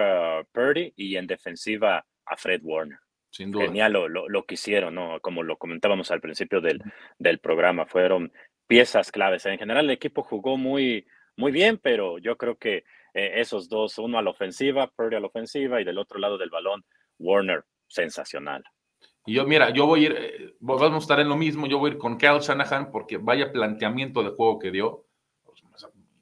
Purdy 0.51 0.93
y 0.95 1.15
en 1.15 1.25
defensiva 1.25 2.05
a 2.25 2.38
Fred 2.38 2.62
Warner. 2.63 2.99
Sin 3.31 3.51
duda. 3.51 3.65
Genial 3.65 3.93
lo, 3.93 4.07
lo, 4.07 4.29
lo 4.29 4.45
que 4.45 4.53
hicieron, 4.53 4.95
¿no? 4.95 5.19
Como 5.19 5.43
lo 5.43 5.57
comentábamos 5.57 6.12
al 6.12 6.21
principio 6.21 6.62
del, 6.62 6.79
del 7.17 7.39
programa, 7.39 7.86
fueron 7.86 8.31
piezas 8.67 9.12
claves. 9.12 9.45
En 9.45 9.57
general 9.57 9.86
el 9.86 9.91
equipo 9.91 10.23
jugó 10.23 10.57
muy, 10.57 11.07
muy 11.36 11.51
bien, 11.51 11.77
pero 11.77 12.19
yo 12.19 12.38
creo 12.38 12.57
que 12.57 12.83
eh, 13.13 13.33
esos 13.36 13.67
dos, 13.67 13.97
uno 13.97 14.19
a 14.19 14.21
la 14.21 14.29
ofensiva, 14.29 14.91
Purdy 14.95 15.15
a 15.15 15.19
la 15.19 15.27
ofensiva 15.27 15.81
y 15.81 15.83
del 15.83 15.97
otro 15.97 16.19
lado 16.19 16.38
del 16.38 16.49
balón, 16.51 16.86
Warner, 17.17 17.63
sensacional. 17.88 18.63
Y 19.27 19.33
yo, 19.33 19.45
mira, 19.45 19.71
yo 19.71 19.85
voy 19.85 19.99
a 19.99 20.05
ir, 20.05 20.15
eh, 20.17 20.55
vamos 20.61 20.93
a 20.93 20.97
estar 20.99 21.19
en 21.19 21.27
lo 21.27 21.35
mismo, 21.35 21.67
yo 21.67 21.79
voy 21.79 21.91
a 21.91 21.93
ir 21.93 21.99
con 21.99 22.17
Kyle 22.17 22.39
Shanahan 22.39 22.91
porque 22.91 23.17
vaya 23.17 23.51
planteamiento 23.51 24.23
de 24.23 24.29
juego 24.29 24.57
que 24.57 24.71
dio. 24.71 25.03
Pues, 25.43 25.61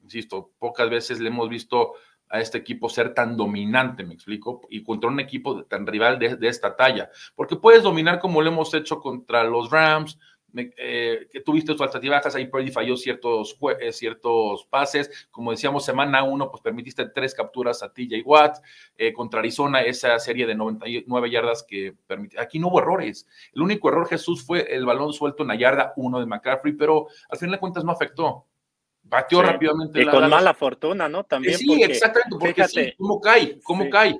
insisto, 0.02 0.50
pocas 0.58 0.90
veces 0.90 1.20
le 1.20 1.28
hemos 1.28 1.48
visto 1.48 1.92
a 2.28 2.40
este 2.40 2.58
equipo 2.58 2.88
ser 2.88 3.14
tan 3.14 3.36
dominante, 3.36 4.02
me 4.02 4.14
explico, 4.14 4.62
y 4.70 4.82
contra 4.82 5.08
un 5.08 5.20
equipo 5.20 5.62
tan 5.66 5.86
rival 5.86 6.18
de, 6.18 6.34
de 6.34 6.48
esta 6.48 6.74
talla. 6.74 7.08
Porque 7.36 7.54
puedes 7.54 7.84
dominar 7.84 8.18
como 8.18 8.42
lo 8.42 8.50
hemos 8.50 8.74
hecho 8.74 8.98
contra 8.98 9.44
los 9.44 9.70
Rams, 9.70 10.18
eh, 10.54 11.28
que 11.30 11.40
tuviste 11.40 11.74
tus 11.74 12.08
bajas, 12.08 12.34
ahí 12.34 12.46
Purdy 12.46 12.70
falló 12.70 12.96
ciertos, 12.96 13.58
eh, 13.80 13.92
ciertos 13.92 14.64
pases, 14.64 15.28
como 15.30 15.50
decíamos, 15.50 15.84
semana 15.84 16.22
uno, 16.22 16.50
pues 16.50 16.62
permitiste 16.62 17.08
tres 17.10 17.34
capturas 17.34 17.82
a 17.82 17.92
TJ 17.92 18.22
Watt, 18.24 18.58
eh, 18.96 19.12
contra 19.12 19.40
Arizona, 19.40 19.82
esa 19.82 20.18
serie 20.18 20.46
de 20.46 20.54
99 20.54 21.30
yardas 21.30 21.64
que 21.68 21.94
permitió, 22.06 22.40
aquí 22.40 22.58
no 22.58 22.68
hubo 22.68 22.80
errores, 22.80 23.26
el 23.54 23.62
único 23.62 23.88
error 23.88 24.08
Jesús 24.08 24.44
fue 24.44 24.74
el 24.74 24.86
balón 24.86 25.12
suelto 25.12 25.42
en 25.42 25.48
la 25.48 25.56
yarda 25.56 25.92
uno 25.96 26.20
de 26.20 26.26
McCaffrey, 26.26 26.72
pero 26.74 27.08
al 27.28 27.38
final 27.38 27.52
de 27.56 27.60
cuentas 27.60 27.84
no 27.84 27.92
afectó, 27.92 28.46
Batió 29.08 29.40
sí. 29.40 29.46
rápidamente. 29.46 30.00
Y 30.00 30.04
la, 30.04 30.10
con 30.10 30.20
la, 30.22 30.28
mala 30.28 30.52
fortuna, 30.52 31.08
¿no? 31.08 31.22
También. 31.22 31.56
Sí, 31.56 31.66
porque, 31.66 31.84
exactamente, 31.84 32.30
porque 32.30 32.54
fíjate, 32.54 32.84
sí, 32.86 32.94
¿cómo 32.98 33.20
cae? 33.20 33.60
¿Cómo 33.62 33.84
sí. 33.84 33.90
cae? 33.90 34.18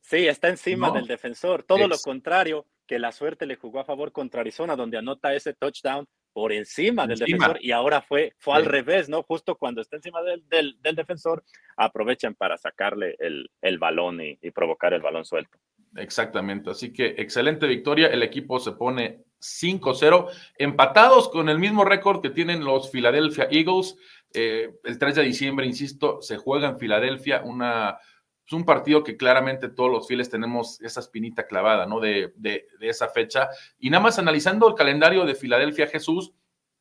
Sí, 0.00 0.28
está 0.28 0.48
encima 0.48 0.88
no. 0.88 0.94
del 0.94 1.06
defensor. 1.06 1.64
Todo 1.64 1.88
lo 1.88 1.98
contrario, 1.98 2.66
que 2.86 2.98
la 2.98 3.12
suerte 3.12 3.46
le 3.46 3.56
jugó 3.56 3.80
a 3.80 3.84
favor 3.84 4.12
contra 4.12 4.40
Arizona, 4.40 4.76
donde 4.76 4.98
anota 4.98 5.34
ese 5.34 5.54
touchdown 5.54 6.06
por 6.32 6.52
encima 6.52 7.06
del 7.06 7.20
encima. 7.20 7.46
defensor 7.46 7.64
y 7.64 7.70
ahora 7.70 8.02
fue, 8.02 8.34
fue 8.38 8.54
sí. 8.54 8.58
al 8.58 8.64
revés, 8.66 9.08
¿no? 9.08 9.22
Justo 9.22 9.56
cuando 9.56 9.80
está 9.80 9.96
encima 9.96 10.22
del, 10.22 10.46
del, 10.48 10.76
del 10.80 10.96
defensor, 10.96 11.44
aprovechan 11.76 12.34
para 12.34 12.58
sacarle 12.58 13.16
el, 13.18 13.50
el 13.62 13.78
balón 13.78 14.20
y, 14.20 14.38
y, 14.42 14.50
provocar 14.50 14.92
el 14.94 15.00
balón 15.00 15.24
suelto. 15.24 15.58
Exactamente, 15.96 16.70
así 16.70 16.92
que 16.92 17.14
excelente 17.18 17.68
victoria, 17.68 18.08
el 18.08 18.24
equipo 18.24 18.58
se 18.58 18.72
pone 18.72 19.22
5-0, 19.40 20.28
empatados 20.58 21.28
con 21.28 21.48
el 21.48 21.60
mismo 21.60 21.84
récord 21.84 22.20
que 22.20 22.30
tienen 22.30 22.64
los 22.64 22.90
Philadelphia 22.90 23.46
Eagles, 23.50 23.96
eh, 24.32 24.74
el 24.82 24.98
3 24.98 25.14
de 25.14 25.22
diciembre, 25.22 25.66
insisto, 25.66 26.20
se 26.20 26.36
juega 26.36 26.68
en 26.68 26.78
Filadelfia 26.78 27.42
una 27.44 27.98
es 28.46 28.52
un 28.52 28.64
partido 28.64 29.02
que 29.02 29.16
claramente 29.16 29.68
todos 29.68 29.90
los 29.90 30.06
fieles 30.06 30.28
tenemos 30.28 30.80
esa 30.82 31.00
espinita 31.00 31.46
clavada, 31.46 31.86
¿no? 31.86 31.98
De, 32.00 32.32
de, 32.36 32.68
de, 32.78 32.88
esa 32.88 33.08
fecha. 33.08 33.48
Y 33.78 33.88
nada 33.90 34.02
más 34.02 34.18
analizando 34.18 34.68
el 34.68 34.74
calendario 34.74 35.24
de 35.24 35.34
Filadelfia 35.34 35.86
Jesús, 35.86 36.32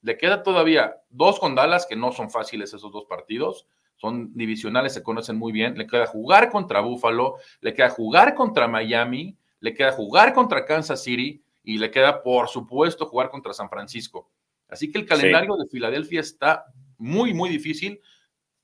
le 0.01 0.17
queda 0.17 0.43
todavía 0.43 0.97
dos 1.09 1.39
con 1.39 1.55
Dallas, 1.55 1.85
que 1.85 1.95
no 1.95 2.11
son 2.11 2.29
fáciles 2.29 2.73
esos 2.73 2.91
dos 2.91 3.05
partidos, 3.05 3.67
son 3.95 4.33
divisionales, 4.33 4.93
se 4.93 5.01
conocen 5.01 5.37
muy 5.37 5.53
bien. 5.53 5.77
Le 5.77 5.87
queda 5.87 6.05
jugar 6.05 6.49
contra 6.49 6.81
Buffalo, 6.81 7.37
le 7.61 7.73
queda 7.73 7.89
jugar 7.89 8.35
contra 8.35 8.67
Miami, 8.67 9.37
le 9.61 9.73
queda 9.73 9.93
jugar 9.93 10.33
contra 10.33 10.65
Kansas 10.65 11.01
City 11.01 11.41
y 11.63 11.77
le 11.77 11.89
queda, 11.89 12.21
por 12.21 12.49
supuesto, 12.49 13.05
jugar 13.05 13.29
contra 13.29 13.53
San 13.53 13.69
Francisco. 13.69 14.29
Así 14.67 14.91
que 14.91 14.99
el 14.99 15.05
calendario 15.05 15.53
sí. 15.53 15.63
de 15.63 15.69
Filadelfia 15.69 16.19
está 16.19 16.65
muy, 16.97 17.33
muy 17.33 17.49
difícil 17.49 18.01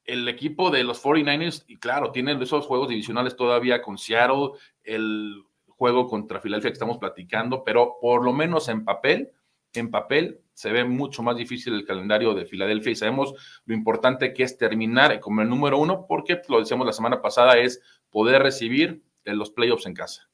el 0.09 0.27
equipo 0.27 0.71
de 0.71 0.83
los 0.83 1.03
49ers, 1.03 1.65
y 1.67 1.77
claro, 1.77 2.11
tienen 2.11 2.41
esos 2.41 2.65
juegos 2.65 2.89
divisionales 2.89 3.35
todavía 3.35 3.81
con 3.81 3.97
Seattle, 3.97 4.51
el 4.83 5.43
juego 5.67 6.07
contra 6.07 6.41
Filadelfia 6.41 6.71
que 6.71 6.73
estamos 6.73 6.97
platicando, 6.97 7.63
pero 7.63 7.97
por 8.01 8.23
lo 8.23 8.33
menos 8.33 8.67
en 8.69 8.83
papel, 8.83 9.31
en 9.73 9.91
papel 9.91 10.41
se 10.53 10.71
ve 10.71 10.83
mucho 10.83 11.23
más 11.23 11.37
difícil 11.37 11.73
el 11.73 11.85
calendario 11.85 12.33
de 12.33 12.45
Filadelfia 12.45 12.91
y 12.91 12.95
sabemos 12.95 13.33
lo 13.65 13.73
importante 13.73 14.33
que 14.33 14.43
es 14.43 14.57
terminar 14.57 15.19
como 15.19 15.41
el 15.41 15.49
número 15.49 15.77
uno, 15.77 16.05
porque 16.07 16.41
lo 16.49 16.59
decíamos 16.59 16.87
la 16.87 16.93
semana 16.93 17.21
pasada, 17.21 17.57
es 17.57 17.81
poder 18.09 18.41
recibir 18.41 19.03
los 19.25 19.51
playoffs 19.51 19.85
en 19.85 19.93
casa. 19.93 20.28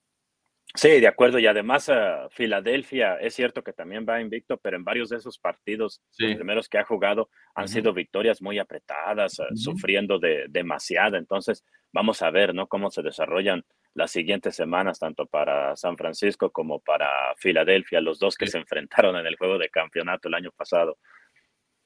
Sí, 0.75 0.99
de 0.99 1.07
acuerdo. 1.07 1.39
Y 1.39 1.47
además, 1.47 1.89
uh, 1.89 2.29
Filadelfia 2.29 3.15
es 3.19 3.33
cierto 3.33 3.63
que 3.63 3.73
también 3.73 4.05
va 4.07 4.21
invicto, 4.21 4.57
pero 4.57 4.77
en 4.77 4.83
varios 4.83 5.09
de 5.09 5.17
esos 5.17 5.39
partidos, 5.39 6.01
sí. 6.11 6.25
los 6.27 6.35
primeros 6.35 6.69
que 6.69 6.77
ha 6.77 6.83
jugado, 6.83 7.29
han 7.55 7.63
uh 7.63 7.67
-huh. 7.67 7.71
sido 7.71 7.93
victorias 7.93 8.41
muy 8.41 8.59
apretadas, 8.59 9.39
uh, 9.39 9.43
-huh. 9.43 9.55
sufriendo 9.55 10.19
de, 10.19 10.45
demasiado. 10.49 11.17
Entonces, 11.17 11.63
vamos 11.93 12.21
a 12.21 12.29
ver 12.29 12.53
¿no? 12.53 12.67
cómo 12.67 12.91
se 12.91 13.01
desarrollan 13.01 13.63
las 13.93 14.11
siguientes 14.11 14.55
semanas, 14.55 14.99
tanto 14.99 15.25
para 15.25 15.75
San 15.77 15.97
Francisco 15.97 16.51
como 16.51 16.79
para 16.79 17.33
Filadelfia, 17.37 18.01
los 18.01 18.19
dos 18.19 18.35
que 18.35 18.45
sí. 18.45 18.53
se 18.53 18.57
enfrentaron 18.57 19.15
en 19.15 19.25
el 19.25 19.37
juego 19.37 19.57
de 19.57 19.69
campeonato 19.69 20.27
el 20.27 20.33
año 20.33 20.51
pasado. 20.51 20.97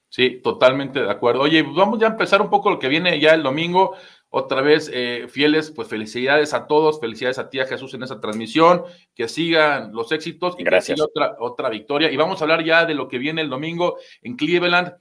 Sí, 0.09 0.41
totalmente 0.41 1.01
de 1.01 1.09
acuerdo. 1.09 1.41
Oye, 1.41 1.61
vamos 1.61 1.99
ya 1.99 2.07
a 2.07 2.09
empezar 2.09 2.41
un 2.41 2.49
poco 2.49 2.71
lo 2.71 2.79
que 2.79 2.87
viene 2.87 3.19
ya 3.19 3.35
el 3.35 3.43
domingo. 3.43 3.95
Otra 4.31 4.61
vez, 4.61 4.91
eh, 4.93 5.25
fieles, 5.27 5.71
pues 5.71 5.87
felicidades 5.87 6.53
a 6.53 6.67
todos, 6.67 6.99
felicidades 6.99 7.39
a 7.39 7.49
ti, 7.49 7.59
a 7.59 7.65
Jesús, 7.65 7.95
en 7.95 8.03
esa 8.03 8.21
transmisión, 8.21 8.83
que 9.15 9.27
sigan 9.27 9.91
los 9.91 10.11
éxitos 10.11 10.55
y 10.59 10.63
Gracias. 10.63 10.99
que 10.99 11.03
siga 11.03 11.05
otra, 11.05 11.35
otra 11.39 11.69
victoria. 11.69 12.11
Y 12.11 12.17
vamos 12.17 12.39
a 12.39 12.43
hablar 12.43 12.63
ya 12.63 12.85
de 12.85 12.93
lo 12.93 13.07
que 13.07 13.17
viene 13.17 13.41
el 13.41 13.49
domingo 13.49 13.97
en 14.21 14.35
Cleveland. 14.35 14.93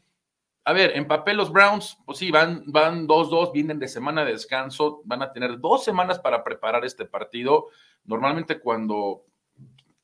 A 0.65 0.73
ver, 0.73 0.97
en 0.97 1.07
papel 1.07 1.37
los 1.37 1.53
Browns, 1.53 1.99
pues 2.07 2.19
sí, 2.19 2.31
van 2.31 2.65
2-2, 2.65 2.73
van 2.73 3.07
dos, 3.07 3.31
dos, 3.31 3.53
vienen 3.53 3.79
de 3.79 3.89
semana 3.89 4.25
de 4.25 4.33
descanso, 4.33 5.03
van 5.05 5.23
a 5.23 5.33
tener 5.33 5.59
dos 5.59 5.85
semanas 5.85 6.19
para 6.19 6.43
preparar 6.43 6.87
este 6.87 7.05
partido. 7.05 7.69
Normalmente 8.05 8.61
cuando 8.61 9.25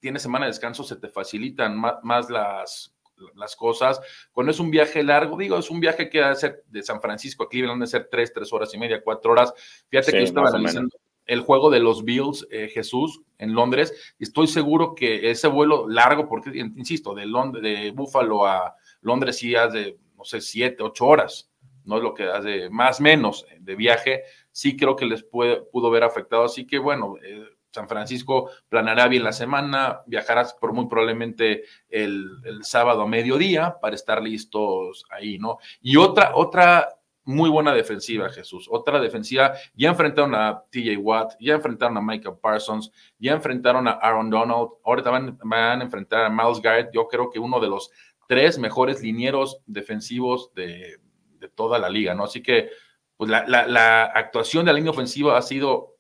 tienes 0.01 0.21
semana 0.21 0.45
de 0.45 0.51
descanso 0.51 0.85
se 0.85 0.97
te 0.97 1.09
facilitan 1.09 1.79
más, 1.79 1.95
más 2.03 2.29
las 2.29 2.94
las 3.35 3.57
cosas. 3.57 4.01
Cuando 4.33 4.53
es 4.53 4.61
un 4.61 4.71
viaje 4.71 5.03
largo, 5.03 5.37
digo, 5.37 5.59
es 5.59 5.71
un 5.71 5.81
viaje 5.81 6.09
que 6.09 6.21
va 6.21 6.31
a 6.31 6.35
ser 6.35 6.65
de 6.69 6.83
San 6.83 7.01
Francisco 7.01 7.45
a 7.45 7.49
Cleveland, 7.49 7.81
de 7.81 7.87
ser 7.87 8.09
tres, 8.11 8.33
tres 8.33 8.53
horas 8.53 8.73
y 8.75 8.79
media, 8.79 9.03
cuatro 9.03 9.33
horas. 9.33 9.53
Fíjate 9.89 10.07
sí, 10.07 10.13
que 10.13 10.19
yo 10.19 10.25
estaba 10.25 10.49
analizando, 10.49 10.97
el 11.27 11.41
juego 11.41 11.71
de 11.71 11.81
los 11.81 12.05
Bills, 12.05 12.47
eh, 12.51 12.69
Jesús, 12.69 13.23
en 13.39 13.55
Londres. 13.55 14.15
Y 14.19 14.25
estoy 14.25 14.47
seguro 14.47 14.95
que 14.95 15.31
ese 15.31 15.49
vuelo 15.49 15.89
largo, 15.89 16.29
porque, 16.29 16.51
insisto, 16.59 17.15
de, 17.15 17.27
Londres, 17.27 17.63
de 17.63 17.91
Buffalo 17.93 18.47
a 18.47 18.75
Londres 19.01 19.39
sí 19.39 19.55
hace, 19.55 19.99
no 20.17 20.25
sé, 20.25 20.41
siete, 20.41 20.83
ocho 20.83 21.07
horas, 21.07 21.51
no 21.85 21.99
es 21.99 22.03
lo 22.03 22.15
que 22.15 22.25
hace 22.25 22.71
más 22.71 23.01
menos 23.01 23.47
de 23.59 23.77
viaje, 23.77 24.23
sí 24.51 24.77
creo 24.77 24.97
que 24.97 25.05
les 25.05 25.23
puede, 25.23 25.63
pudo 25.63 25.91
ver 25.91 26.05
afectado. 26.05 26.45
Así 26.45 26.67
que, 26.67 26.79
bueno, 26.79 27.17
eh, 27.23 27.45
San 27.75 27.89
Francisco 27.89 28.51
planeará 28.69 29.09
bien 29.09 29.25
la 29.25 29.33
semana, 29.33 30.03
viajarás 30.07 30.55
por 30.55 30.73
muy 30.73 30.87
probablemente 30.87 31.65
el, 31.89 32.29
el, 32.45 32.65
sábado 32.65 33.03
a 33.03 33.09
mediodía 33.09 33.77
para 33.81 33.97
estar 33.97 34.23
listos 34.23 35.05
ahí, 35.11 35.39
¿no? 35.39 35.59
Y 35.83 35.97
otra, 35.97 36.37
otra 36.37 36.89
muy 37.25 37.51
buena 37.51 37.75
defensiva, 37.75 38.29
Jesús. 38.29 38.69
Otra 38.71 39.01
defensiva, 39.01 39.55
ya 39.75 39.89
enfrentaron 39.89 40.35
a 40.37 40.63
TJ 40.71 40.97
Watt, 40.99 41.33
ya 41.41 41.55
enfrentaron 41.55 41.97
a 41.97 42.01
Michael 42.01 42.37
Parsons, 42.41 42.93
ya 43.19 43.33
enfrentaron 43.33 43.89
a 43.89 43.93
Aaron 43.93 44.31
Donald, 44.31 44.69
ahorita 44.85 45.11
van, 45.11 45.39
van 45.43 45.81
a 45.81 45.85
enfrentar 45.85 46.27
a 46.27 46.31
Miles 46.31 46.61
Garrett, 46.61 46.91
yo 46.93 47.09
creo 47.09 47.31
que 47.31 47.41
uno 47.41 47.59
de 47.59 47.69
los 47.69 47.91
tres 48.29 48.57
mejores 48.57 49.03
linieros 49.03 49.59
defensivos 49.67 50.53
de, 50.55 50.99
de 51.41 51.49
toda 51.49 51.79
la 51.81 51.89
liga, 51.89 52.15
¿no? 52.15 52.25
Así 52.25 52.41
que, 52.41 52.71
pues 53.17 53.31
la, 53.31 53.45
la, 53.49 53.67
la 53.67 54.05
actuación 54.05 54.65
de 54.65 54.73
la 54.73 54.77
línea 54.77 54.93
ofensiva 54.93 55.37
ha 55.37 55.43
sido 55.43 55.94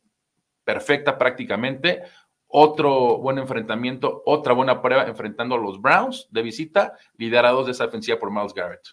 perfecta 0.64 1.18
prácticamente. 1.18 2.03
Otro 2.46 3.18
buen 3.18 3.38
enfrentamiento, 3.38 4.22
otra 4.27 4.53
buena 4.53 4.81
prueba 4.81 5.07
enfrentando 5.07 5.57
a 5.57 5.59
los 5.59 5.81
Browns 5.81 6.29
de 6.31 6.42
visita, 6.42 6.96
liderados 7.16 7.66
de 7.66 7.72
esa 7.72 7.87
defensiva 7.87 8.18
por 8.18 8.31
Miles 8.31 8.55
Garrett. 8.55 8.87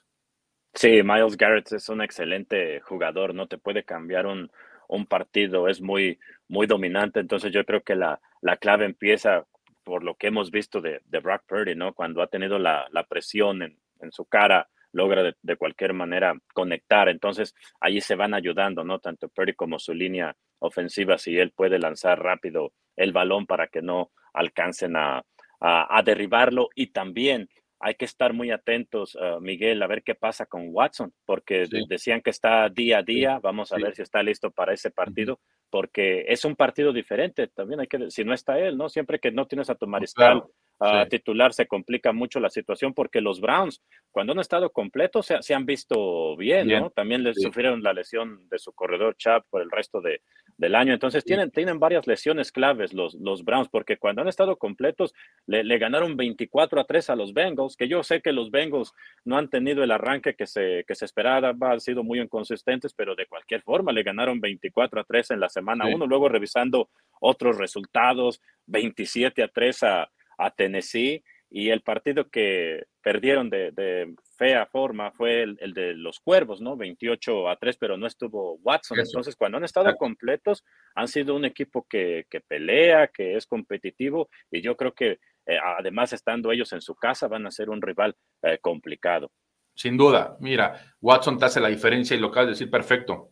Sí, 0.73 1.03
Miles 1.03 1.37
Garrett 1.37 1.71
es 1.73 1.89
un 1.89 2.01
excelente 2.01 2.79
jugador, 2.81 3.35
no 3.35 3.47
te 3.47 3.57
puede 3.57 3.83
cambiar 3.83 4.25
un, 4.25 4.49
un 4.87 5.05
partido, 5.05 5.67
es 5.67 5.81
muy, 5.81 6.19
muy 6.47 6.65
dominante, 6.65 7.19
entonces 7.19 7.51
yo 7.51 7.65
creo 7.65 7.81
que 7.81 7.95
la, 7.95 8.19
la 8.41 8.57
clave 8.57 8.85
empieza 8.85 9.45
por 9.83 10.03
lo 10.03 10.15
que 10.15 10.27
hemos 10.27 10.51
visto 10.51 10.81
de, 10.81 11.01
de 11.05 11.19
Brock 11.19 11.43
Purdy, 11.47 11.75
¿no? 11.75 11.93
Cuando 11.93 12.21
ha 12.21 12.27
tenido 12.27 12.57
la, 12.57 12.87
la 12.91 13.03
presión 13.05 13.61
en, 13.63 13.77
en, 13.99 14.11
su 14.11 14.25
cara, 14.25 14.69
logra 14.91 15.23
de, 15.23 15.35
de, 15.41 15.55
cualquier 15.55 15.93
manera 15.93 16.35
conectar, 16.53 17.09
entonces 17.09 17.55
allí 17.79 18.01
se 18.01 18.15
van 18.15 18.33
ayudando, 18.33 18.83
¿no? 18.83 18.99
Tanto 18.99 19.29
Purdy 19.29 19.53
como 19.53 19.79
su 19.79 19.93
línea 19.93 20.35
ofensiva, 20.61 21.17
si 21.17 21.37
él 21.37 21.51
puede 21.51 21.79
lanzar 21.79 22.21
rápido 22.21 22.73
el 22.95 23.11
balón 23.11 23.45
para 23.45 23.67
que 23.67 23.81
no 23.81 24.11
alcancen 24.33 24.95
a, 24.95 25.23
a, 25.59 25.97
a 25.97 26.03
derribarlo 26.03 26.69
y 26.75 26.87
también 26.87 27.49
hay 27.81 27.95
que 27.95 28.05
estar 28.05 28.31
muy 28.31 28.51
atentos, 28.51 29.15
uh, 29.15 29.41
Miguel, 29.41 29.81
a 29.81 29.87
ver 29.87 30.03
qué 30.03 30.13
pasa 30.13 30.45
con 30.45 30.67
Watson, 30.69 31.11
porque 31.25 31.65
sí. 31.65 31.83
decían 31.89 32.21
que 32.21 32.29
está 32.29 32.69
día 32.69 32.99
a 32.99 33.03
día. 33.03 33.39
Vamos 33.39 33.71
a 33.71 33.77
sí. 33.77 33.81
ver 33.81 33.95
si 33.95 34.03
está 34.03 34.21
listo 34.21 34.51
para 34.51 34.73
ese 34.73 34.91
partido, 34.91 35.39
porque 35.71 36.25
es 36.27 36.45
un 36.45 36.55
partido 36.55 36.93
diferente. 36.93 37.47
También 37.47 37.79
hay 37.79 37.87
que, 37.87 38.11
si 38.11 38.23
no 38.23 38.35
está 38.35 38.59
él, 38.59 38.77
¿no? 38.77 38.87
Siempre 38.87 39.19
que 39.19 39.31
no 39.31 39.47
tienes 39.47 39.69
a 39.71 39.75
tu 39.75 39.87
mariscal 39.87 40.41
claro. 40.41 40.51
Uh, 40.81 41.07
titular, 41.07 41.53
se 41.53 41.67
complica 41.67 42.11
mucho 42.11 42.39
la 42.39 42.49
situación, 42.49 42.93
porque 42.93 43.21
los 43.21 43.39
Browns, 43.39 43.81
cuando 44.11 44.33
han 44.33 44.39
estado 44.39 44.71
completos, 44.71 45.27
se, 45.27 45.41
se 45.41 45.53
han 45.53 45.65
visto 45.65 46.35
bien, 46.35 46.67
bien, 46.67 46.81
¿no? 46.81 46.89
También 46.89 47.23
les 47.23 47.41
sufrieron 47.41 47.83
la 47.83 47.93
lesión 47.93 48.49
de 48.49 48.59
su 48.59 48.73
corredor 48.73 49.15
Chap 49.17 49.45
por 49.49 49.61
el 49.61 49.71
resto 49.71 50.01
de, 50.01 50.21
del 50.57 50.75
año. 50.75 50.93
Entonces 50.93 51.23
tienen, 51.23 51.51
tienen 51.51 51.79
varias 51.79 52.07
lesiones 52.07 52.51
claves 52.51 52.93
los, 52.93 53.15
los 53.15 53.43
Browns, 53.43 53.69
porque 53.69 53.97
cuando 53.97 54.21
han 54.21 54.27
estado 54.27 54.57
completos 54.57 55.13
le, 55.47 55.63
le, 55.63 55.77
ganaron 55.77 56.17
24 56.17 56.81
a 56.81 56.83
3 56.83 57.09
a 57.09 57.15
los 57.15 57.33
Bengals, 57.33 57.75
que 57.75 57.87
yo 57.87 58.03
sé 58.03 58.21
que 58.21 58.31
los 58.31 58.51
Bengals 58.51 58.93
no 59.23 59.37
han 59.37 59.49
tenido 59.49 59.83
el 59.83 59.91
arranque 59.91 60.35
que 60.35 60.47
se, 60.47 60.83
que 60.87 60.95
se 60.95 61.05
esperaba, 61.05 61.55
han 61.59 61.79
sido 61.79 62.03
muy 62.03 62.19
inconsistentes, 62.19 62.93
pero 62.93 63.15
de 63.15 63.25
cualquier 63.25 63.61
forma 63.61 63.91
le 63.91 64.03
ganaron 64.03 64.39
24 64.39 65.01
a 65.01 65.03
3 65.03 65.31
en 65.31 65.39
la 65.39 65.49
semana 65.49 65.85
1, 65.85 66.05
sí. 66.05 66.09
luego 66.09 66.29
revisando 66.29 66.89
otros 67.19 67.57
resultados, 67.57 68.41
27 68.67 69.43
a 69.43 69.47
3 69.47 69.83
a, 69.83 70.11
a 70.41 70.51
Tennessee. 70.51 71.23
Y 71.49 71.69
el 71.69 71.81
partido 71.81 72.29
que 72.29 72.85
perdieron 73.01 73.49
de, 73.49 73.71
de 73.71 74.15
fea 74.37 74.65
forma 74.65 75.11
fue 75.11 75.43
el, 75.43 75.57
el, 75.59 75.73
de 75.73 75.93
los 75.93 76.21
Cuervos, 76.21 76.61
¿no? 76.61 76.77
28 76.77 77.49
a 77.49 77.57
3, 77.57 77.77
pero 77.77 77.97
no 77.97 78.07
estuvo 78.07 78.55
Watson. 78.63 78.99
Eso. 78.99 79.09
Entonces, 79.09 79.35
cuando 79.35 79.57
han 79.57 79.65
estado 79.65 79.93
completos, 79.97 80.63
han 80.95 81.09
sido 81.09 81.35
un 81.35 81.43
equipo 81.43 81.85
que, 81.89 82.25
que 82.29 82.39
pelea, 82.39 83.07
que 83.07 83.35
es 83.35 83.45
competitivo, 83.45 84.29
y 84.49 84.61
yo 84.61 84.77
creo 84.77 84.93
que 84.93 85.19
eh, 85.45 85.57
además, 85.77 86.13
estando 86.13 86.51
ellos 86.51 86.71
en 86.73 86.81
su 86.81 86.95
casa, 86.95 87.27
van 87.27 87.45
a 87.45 87.51
ser 87.51 87.69
un 87.69 87.81
rival 87.81 88.15
eh, 88.43 88.59
complicado. 88.59 89.31
Sin 89.73 89.97
duda, 89.97 90.37
mira, 90.39 90.95
Watson 90.99 91.37
te 91.37 91.45
hace 91.45 91.59
la 91.59 91.69
diferencia 91.69 92.15
y 92.15 92.19
lo 92.19 92.27
acabas 92.27 92.47
de 92.47 92.51
decir 92.51 92.69
perfecto. 92.69 93.29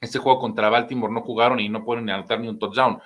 Este 0.00 0.18
juego 0.18 0.40
contra 0.40 0.68
Baltimore 0.68 1.12
no 1.12 1.22
jugaron 1.22 1.60
y 1.60 1.68
no 1.68 1.84
pueden 1.84 2.10
anotar 2.10 2.40
ni 2.40 2.48
un 2.48 2.58
touchdown 2.58 2.98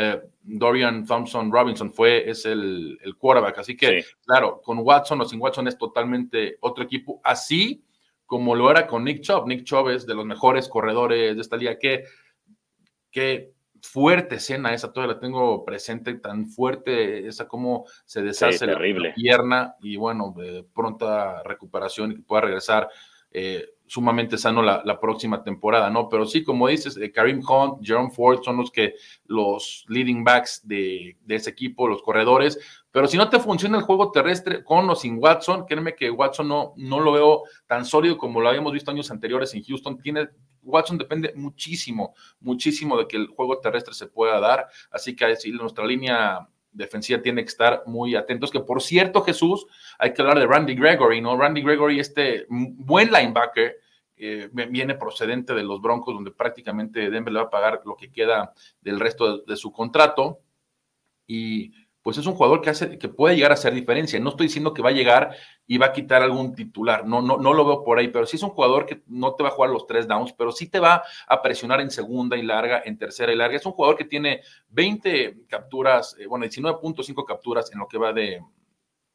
eh, 0.00 0.22
Dorian 0.42 1.04
Thompson 1.04 1.50
Robinson 1.50 1.92
fue, 1.92 2.30
es 2.30 2.46
el, 2.46 2.96
el 3.02 3.16
quarterback. 3.16 3.58
Así 3.58 3.76
que, 3.76 4.02
sí. 4.02 4.08
claro, 4.24 4.60
con 4.62 4.78
Watson 4.78 5.20
o 5.20 5.24
sin 5.24 5.40
Watson 5.40 5.66
es 5.66 5.76
totalmente 5.76 6.56
otro 6.60 6.84
equipo, 6.84 7.20
así 7.24 7.84
como 8.24 8.54
lo 8.54 8.70
era 8.70 8.86
con 8.86 9.02
Nick 9.02 9.22
Chubb. 9.22 9.48
Nick 9.48 9.64
Chubb 9.64 9.88
es 9.88 10.06
de 10.06 10.14
los 10.14 10.24
mejores 10.24 10.68
corredores 10.68 11.34
de 11.34 11.40
esta 11.40 11.56
liga. 11.56 11.78
Qué, 11.80 12.04
qué 13.10 13.52
fuerte 13.82 14.36
escena 14.36 14.72
esa, 14.72 14.92
todavía 14.92 15.14
la 15.14 15.20
tengo 15.20 15.64
presente, 15.64 16.14
tan 16.14 16.46
fuerte 16.46 17.26
esa 17.26 17.48
como 17.48 17.84
se 18.04 18.22
deshace 18.22 18.58
sí, 18.58 18.66
la, 18.66 19.14
pierna 19.14 19.74
y 19.80 19.96
bueno, 19.96 20.32
de 20.36 20.64
pronta 20.72 21.42
recuperación 21.42 22.12
y 22.12 22.16
que 22.16 22.22
pueda 22.22 22.42
regresar. 22.42 22.88
Eh, 23.32 23.66
sumamente 23.88 24.38
sano 24.38 24.62
la, 24.62 25.00
próxima 25.00 25.42
temporada, 25.42 25.90
¿no? 25.90 26.08
Pero 26.08 26.26
sí, 26.26 26.44
como 26.44 26.68
dices, 26.68 26.96
eh, 26.96 27.10
Karim 27.10 27.40
Hunt, 27.48 27.84
Jerome 27.84 28.10
Ford 28.10 28.42
son 28.42 28.58
los 28.58 28.70
que, 28.70 28.94
los 29.24 29.84
leading 29.88 30.22
backs 30.22 30.60
de, 30.66 31.16
de, 31.24 31.34
ese 31.34 31.50
equipo, 31.50 31.88
los 31.88 32.02
corredores, 32.02 32.58
pero 32.90 33.06
si 33.06 33.16
no 33.16 33.28
te 33.28 33.40
funciona 33.40 33.78
el 33.78 33.84
juego 33.84 34.10
terrestre 34.10 34.62
con 34.62 34.88
o 34.90 34.94
sin 34.94 35.18
Watson, 35.18 35.66
créeme 35.66 35.94
que 35.94 36.10
Watson 36.10 36.48
no, 36.48 36.74
no 36.76 37.00
lo 37.00 37.12
veo 37.12 37.42
tan 37.66 37.84
sólido 37.84 38.18
como 38.18 38.40
lo 38.40 38.48
habíamos 38.48 38.72
visto 38.72 38.90
años 38.90 39.10
anteriores 39.10 39.54
en 39.54 39.64
Houston, 39.64 39.98
tiene, 39.98 40.28
Watson 40.62 40.98
depende 40.98 41.32
muchísimo, 41.34 42.14
muchísimo 42.40 42.98
de 42.98 43.06
que 43.06 43.16
el 43.16 43.28
juego 43.28 43.58
terrestre 43.58 43.94
se 43.94 44.06
pueda 44.06 44.38
dar, 44.40 44.68
así 44.90 45.16
que 45.16 45.36
nuestra 45.52 45.86
línea 45.86 46.48
defensiva 46.72 47.22
tiene 47.22 47.42
que 47.42 47.48
estar 47.48 47.82
muy 47.86 48.14
atentos. 48.14 48.50
Que 48.50 48.60
por 48.60 48.82
cierto, 48.82 49.22
Jesús, 49.22 49.66
hay 49.98 50.12
que 50.12 50.22
hablar 50.22 50.38
de 50.38 50.46
Randy 50.46 50.74
Gregory, 50.74 51.20
¿no? 51.20 51.36
Randy 51.36 51.62
Gregory, 51.62 52.00
este 52.00 52.46
buen 52.48 53.10
linebacker, 53.10 53.76
eh, 54.16 54.48
viene 54.52 54.94
procedente 54.94 55.54
de 55.54 55.62
los 55.62 55.80
Broncos, 55.80 56.14
donde 56.14 56.32
prácticamente 56.32 57.10
Denver 57.10 57.32
le 57.32 57.40
va 57.40 57.46
a 57.46 57.50
pagar 57.50 57.82
lo 57.84 57.96
que 57.96 58.10
queda 58.10 58.52
del 58.80 58.98
resto 58.98 59.38
de, 59.38 59.44
de 59.46 59.56
su 59.56 59.72
contrato. 59.72 60.40
Y 61.26 61.72
pues 62.08 62.16
es 62.16 62.24
un 62.24 62.36
jugador 62.36 62.62
que 62.62 62.70
hace, 62.70 62.98
que 62.98 63.10
puede 63.10 63.36
llegar 63.36 63.50
a 63.50 63.54
hacer 63.54 63.74
diferencia. 63.74 64.18
No 64.18 64.30
estoy 64.30 64.46
diciendo 64.46 64.72
que 64.72 64.80
va 64.80 64.88
a 64.88 64.94
llegar 64.94 65.36
y 65.66 65.76
va 65.76 65.88
a 65.88 65.92
quitar 65.92 66.22
algún 66.22 66.54
titular, 66.54 67.06
no, 67.06 67.20
no, 67.20 67.36
no 67.36 67.52
lo 67.52 67.66
veo 67.66 67.84
por 67.84 67.98
ahí, 67.98 68.08
pero 68.08 68.24
sí 68.24 68.36
es 68.38 68.42
un 68.42 68.48
jugador 68.48 68.86
que 68.86 69.02
no 69.08 69.34
te 69.34 69.42
va 69.42 69.50
a 69.50 69.52
jugar 69.52 69.68
los 69.68 69.86
tres 69.86 70.08
downs, 70.08 70.32
pero 70.32 70.50
sí 70.50 70.70
te 70.70 70.80
va 70.80 71.02
a 71.26 71.42
presionar 71.42 71.82
en 71.82 71.90
segunda 71.90 72.38
y 72.38 72.42
larga, 72.42 72.80
en 72.82 72.96
tercera 72.96 73.30
y 73.30 73.36
larga. 73.36 73.58
Es 73.58 73.66
un 73.66 73.72
jugador 73.72 73.98
que 73.98 74.06
tiene 74.06 74.40
20 74.70 75.48
capturas, 75.48 76.16
eh, 76.18 76.26
bueno, 76.26 76.46
19.5 76.46 77.26
capturas 77.26 77.70
en 77.72 77.78
lo 77.78 77.86
que 77.86 77.98
va 77.98 78.14
de, 78.14 78.40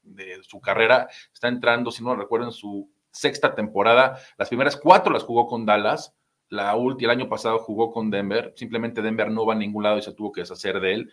de 0.04 0.44
su 0.44 0.62
carrera. 0.62 1.08
Está 1.34 1.48
entrando, 1.48 1.90
si 1.90 2.04
no 2.04 2.16
recuerdo, 2.16 2.46
en 2.46 2.54
su 2.54 2.92
sexta 3.10 3.56
temporada. 3.56 4.20
Las 4.38 4.50
primeras 4.50 4.78
cuatro 4.78 5.12
las 5.12 5.24
jugó 5.24 5.48
con 5.48 5.66
Dallas. 5.66 6.14
La 6.50 6.76
última, 6.76 7.12
el 7.12 7.22
año 7.22 7.28
pasado 7.28 7.58
jugó 7.58 7.92
con 7.92 8.12
Denver. 8.12 8.54
Simplemente 8.56 9.02
Denver 9.02 9.32
no 9.32 9.48
va 9.48 9.54
a 9.54 9.58
ningún 9.58 9.82
lado 9.82 9.98
y 9.98 10.04
se 10.04 10.14
tuvo 10.14 10.32
que 10.32 10.42
deshacer 10.42 10.80
de 10.80 10.94
él 10.94 11.12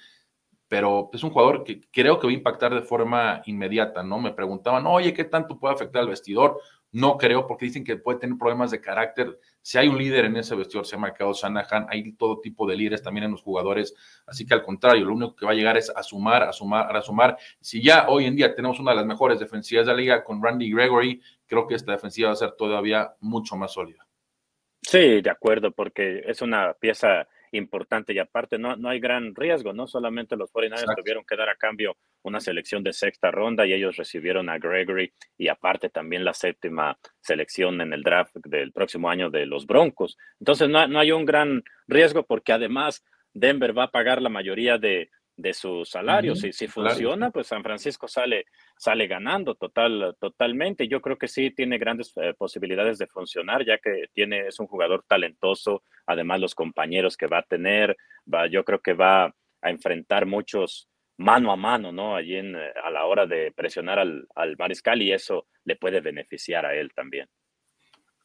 pero 0.71 1.11
es 1.13 1.25
un 1.25 1.31
jugador 1.31 1.65
que 1.65 1.81
creo 1.91 2.21
que 2.21 2.29
va 2.29 2.31
a 2.31 2.37
impactar 2.37 2.73
de 2.73 2.83
forma 2.83 3.43
inmediata, 3.47 4.05
¿no? 4.05 4.21
Me 4.21 4.31
preguntaban, 4.31 4.87
oye, 4.87 5.13
¿qué 5.13 5.25
tanto 5.25 5.59
puede 5.59 5.75
afectar 5.75 6.01
al 6.01 6.09
vestidor? 6.09 6.61
No 6.93 7.19
creo, 7.19 7.45
porque 7.49 7.65
dicen 7.65 7.83
que 7.83 7.97
puede 7.97 8.21
tener 8.21 8.39
problemas 8.39 8.71
de 8.71 8.81
carácter. 8.81 9.37
Si 9.63 9.79
hay 9.79 9.89
un 9.89 9.99
líder 9.99 10.27
en 10.27 10.37
ese 10.37 10.55
vestidor, 10.55 10.87
se 10.87 10.93
llama 10.95 11.13
Kyle 11.13 11.33
Shanahan, 11.33 11.89
hay 11.91 12.13
todo 12.13 12.41
tipo 12.41 12.69
de 12.69 12.77
líderes 12.77 13.03
también 13.03 13.25
en 13.25 13.33
los 13.33 13.43
jugadores, 13.43 13.97
así 14.29 14.47
que 14.47 14.55
al 14.55 14.63
contrario, 14.63 15.05
lo 15.07 15.13
único 15.13 15.35
que 15.35 15.45
va 15.45 15.51
a 15.51 15.57
llegar 15.57 15.77
es 15.77 15.91
a 15.91 16.05
sumar, 16.05 16.45
a 16.45 16.53
sumar, 16.53 16.97
a 16.97 17.03
sumar. 17.03 17.37
Si 17.61 17.83
ya 17.83 18.09
hoy 18.09 18.27
en 18.27 18.37
día 18.37 18.55
tenemos 18.55 18.79
una 18.79 18.93
de 18.93 18.99
las 18.99 19.07
mejores 19.07 19.41
defensivas 19.41 19.87
de 19.87 19.93
la 19.93 19.99
liga 19.99 20.23
con 20.23 20.41
Randy 20.41 20.71
Gregory, 20.71 21.21
creo 21.49 21.67
que 21.67 21.75
esta 21.75 21.91
defensiva 21.91 22.29
va 22.29 22.35
a 22.35 22.37
ser 22.37 22.53
todavía 22.53 23.13
mucho 23.19 23.57
más 23.57 23.73
sólida. 23.73 24.07
Sí, 24.83 25.21
de 25.21 25.31
acuerdo, 25.31 25.73
porque 25.73 26.23
es 26.25 26.41
una 26.43 26.75
pieza 26.75 27.27
importante 27.53 28.13
y 28.13 28.19
aparte 28.19 28.59
no, 28.59 28.77
no 28.77 28.89
hay 28.89 29.01
gran 29.01 29.35
riesgo, 29.35 29.73
no 29.73 29.87
solamente 29.87 30.37
los 30.37 30.53
49ers 30.53 30.97
tuvieron 30.97 31.25
que 31.25 31.37
dar 31.37 31.49
a 31.49 31.57
cambio 31.57 31.97
una 32.23 32.41
selección 32.41 32.83
de 32.83 32.93
sexta 32.93 33.31
ronda 33.31 33.67
y 33.67 33.73
ellos 33.73 33.97
recibieron 33.97 34.49
a 34.49 34.59
Gregory 34.59 35.13
y 35.37 35.49
aparte 35.49 35.91
también 35.91 36.25
la 36.25 36.35
séptima 36.35 36.99
selección 37.21 37.81
en 37.81 37.93
el 37.93 38.03
draft 38.03 38.37
del 38.45 38.73
próximo 38.73 39.11
año 39.11 39.31
de 39.31 39.47
los 39.47 39.67
Broncos. 39.67 40.17
Entonces 40.39 40.69
no, 40.69 40.87
no 40.87 40.99
hay 40.99 41.13
un 41.13 41.25
gran 41.25 41.63
riesgo 41.87 42.25
porque 42.25 42.53
además 42.53 43.05
Denver 43.33 43.77
va 43.77 43.85
a 43.85 43.91
pagar 43.91 44.21
la 44.23 44.29
mayoría 44.29 44.79
de, 44.79 45.11
de 45.41 45.55
su 45.55 45.85
salario. 45.85 46.35
Si, 46.35 46.53
si 46.53 46.69
funciona, 46.69 47.31
pues 47.31 47.47
San 47.47 47.63
Francisco 47.63 48.07
sale, 48.07 48.47
sale 48.77 49.07
ganando 49.07 49.55
total, 49.55 50.17
totalmente. 50.21 50.87
Yo 50.87 51.01
creo 51.01 51.17
que 51.17 51.29
sí 51.29 51.51
tiene 51.51 51.79
grandes 51.79 52.13
eh, 52.17 52.35
posibilidades 52.37 52.99
de 52.99 53.07
funcionar, 53.07 53.65
ya 53.65 53.79
que 53.79 54.05
tiene, 54.13 54.49
es 54.49 54.61
un 54.61 54.67
jugador 54.67 55.05
talentoso. 55.09 55.83
Además, 56.07 56.41
los 56.41 56.55
compañeros 56.55 57.17
que 57.17 57.27
va 57.27 57.39
a 57.39 57.43
tener, 57.43 57.97
va, 58.33 58.47
yo 58.47 58.65
creo 58.65 58.81
que 58.81 58.93
va 58.93 59.35
a 59.63 59.71
enfrentar 59.71 60.27
muchos 60.27 60.89
mano 61.17 61.53
a 61.53 61.57
mano, 61.57 61.93
¿no? 61.93 62.17
Allí 62.17 62.37
en, 62.37 62.55
eh, 62.57 62.73
a 62.83 62.91
la 62.91 63.07
hora 63.07 63.27
de 63.27 63.53
presionar 63.53 63.99
al, 63.99 64.27
al 64.35 64.57
mariscal 64.59 65.01
y 65.03 65.13
eso 65.13 65.47
le 65.65 65.77
puede 65.77 66.01
beneficiar 66.01 66.67
a 66.67 66.75
él 66.75 66.93
también. 66.95 67.29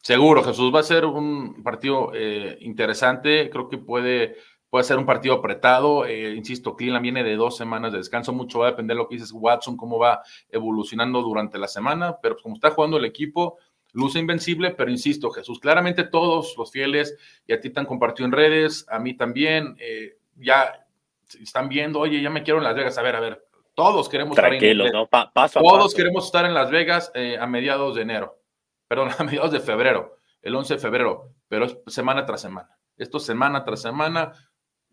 Seguro, 0.02 0.44
Jesús, 0.44 0.72
va 0.72 0.80
a 0.80 0.84
ser 0.84 1.04
un 1.04 1.64
partido 1.64 2.12
eh, 2.14 2.56
interesante. 2.60 3.50
Creo 3.50 3.68
que 3.68 3.78
puede 3.78 4.36
Puede 4.76 4.88
ser 4.88 4.98
un 4.98 5.06
partido 5.06 5.36
apretado. 5.36 6.04
Eh, 6.04 6.34
insisto, 6.34 6.76
Cleveland 6.76 7.02
viene 7.02 7.24
de 7.24 7.34
dos 7.34 7.56
semanas 7.56 7.92
de 7.92 7.96
descanso. 7.96 8.34
Mucho 8.34 8.58
va 8.58 8.66
a 8.66 8.70
depender 8.72 8.94
de 8.94 9.02
lo 9.02 9.08
que 9.08 9.14
dices 9.14 9.32
Watson, 9.32 9.74
cómo 9.74 9.98
va 9.98 10.20
evolucionando 10.50 11.22
durante 11.22 11.56
la 11.56 11.66
semana. 11.66 12.18
Pero 12.20 12.36
como 12.42 12.56
está 12.56 12.72
jugando 12.72 12.98
el 12.98 13.06
equipo, 13.06 13.56
luce 13.94 14.18
invencible. 14.18 14.72
Pero 14.72 14.90
insisto, 14.90 15.30
Jesús, 15.30 15.60
claramente 15.60 16.04
todos 16.04 16.58
los 16.58 16.70
fieles, 16.70 17.16
y 17.46 17.54
a 17.54 17.60
ti 17.62 17.70
te 17.70 17.80
han 17.80 17.86
compartido 17.86 18.26
en 18.26 18.32
redes, 18.32 18.84
a 18.90 18.98
mí 18.98 19.16
también, 19.16 19.78
eh, 19.80 20.18
ya 20.34 20.86
están 21.40 21.70
viendo, 21.70 21.98
oye, 21.98 22.20
ya 22.20 22.28
me 22.28 22.42
quiero 22.42 22.58
en 22.58 22.64
Las 22.64 22.74
Vegas. 22.74 22.98
A 22.98 23.02
ver, 23.02 23.16
a 23.16 23.20
ver, 23.20 23.46
todos 23.74 24.10
queremos 24.10 24.36
estar 24.36 24.52
en 24.52 24.76
¿no? 24.92 25.08
Todos 25.54 25.94
queremos 25.94 26.26
estar 26.26 26.44
en 26.44 26.52
Las 26.52 26.70
Vegas 26.70 27.10
eh, 27.14 27.38
a 27.40 27.46
mediados 27.46 27.94
de 27.94 28.02
enero. 28.02 28.42
Perdón, 28.86 29.08
a 29.18 29.24
mediados 29.24 29.52
de 29.52 29.60
febrero, 29.60 30.18
el 30.42 30.54
11 30.54 30.74
de 30.74 30.80
febrero, 30.80 31.30
pero 31.48 31.64
es 31.64 31.78
semana 31.86 32.26
tras 32.26 32.42
semana. 32.42 32.76
Esto 32.98 33.20
semana 33.20 33.64
tras 33.64 33.82
semana, 33.82 34.32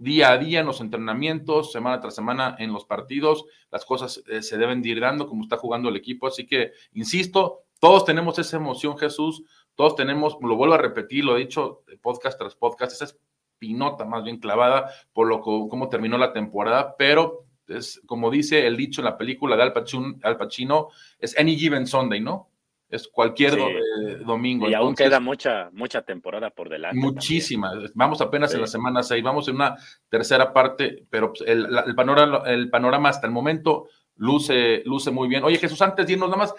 día 0.03 0.31
a 0.31 0.37
día 0.37 0.59
en 0.59 0.65
los 0.65 0.81
entrenamientos, 0.81 1.71
semana 1.71 1.99
tras 1.99 2.15
semana 2.15 2.55
en 2.59 2.73
los 2.73 2.85
partidos, 2.85 3.45
las 3.71 3.85
cosas 3.85 4.21
eh, 4.27 4.41
se 4.41 4.57
deben 4.57 4.85
ir 4.85 4.99
dando 4.99 5.27
como 5.27 5.43
está 5.43 5.57
jugando 5.57 5.89
el 5.89 5.95
equipo. 5.95 6.27
Así 6.27 6.45
que, 6.45 6.73
insisto, 6.93 7.63
todos 7.79 8.05
tenemos 8.05 8.37
esa 8.37 8.57
emoción, 8.57 8.97
Jesús, 8.97 9.43
todos 9.75 9.95
tenemos, 9.95 10.37
lo 10.41 10.55
vuelvo 10.55 10.75
a 10.75 10.77
repetir, 10.77 11.25
lo 11.25 11.35
he 11.35 11.39
dicho 11.39 11.83
podcast 12.01 12.37
tras 12.37 12.55
podcast, 12.55 12.93
esa 12.93 13.05
espinota 13.05 14.05
más 14.05 14.23
bien 14.23 14.37
clavada 14.37 14.89
por 15.13 15.27
lo 15.27 15.41
cómo 15.41 15.89
terminó 15.89 16.17
la 16.17 16.33
temporada, 16.33 16.95
pero 16.97 17.45
es 17.67 18.01
como 18.05 18.29
dice 18.29 18.67
el 18.67 18.75
dicho 18.75 19.01
en 19.01 19.05
la 19.05 19.17
película 19.17 19.55
de 19.55 19.63
Al 19.63 19.73
Pacino, 19.73 20.15
Al 20.23 20.37
Pacino 20.37 20.89
es 21.17 21.37
any 21.39 21.55
given 21.55 21.87
Sunday, 21.87 22.19
¿no? 22.19 22.49
Es 22.93 23.07
cualquier 23.07 23.57
eh, 23.57 24.17
domingo. 24.23 24.69
Y 24.69 24.75
aún 24.75 24.93
queda 24.93 25.19
mucha, 25.19 25.69
mucha 25.71 26.03
temporada 26.03 26.51
por 26.51 26.69
delante. 26.69 26.99
Muchísima. 26.99 27.73
Vamos 27.95 28.21
apenas 28.21 28.53
en 28.53 28.61
la 28.61 28.67
semana 28.67 29.01
6, 29.01 29.23
vamos 29.23 29.47
en 29.47 29.55
una 29.55 29.75
tercera 30.09 30.53
parte, 30.53 31.03
pero 31.09 31.33
pues, 31.33 31.41
el, 31.47 31.95
panorama, 31.95 32.43
el 32.45 32.69
panorama 32.69 33.09
hasta 33.09 33.25
el 33.25 33.33
momento 33.33 33.87
luce, 34.17 34.83
luce 34.85 35.09
muy 35.09 35.27
bien. 35.27 35.43
Oye, 35.43 35.57
Jesús, 35.57 35.81
antes 35.81 36.05
de 36.05 36.13
irnos 36.13 36.29
nada 36.29 36.37
más, 36.37 36.53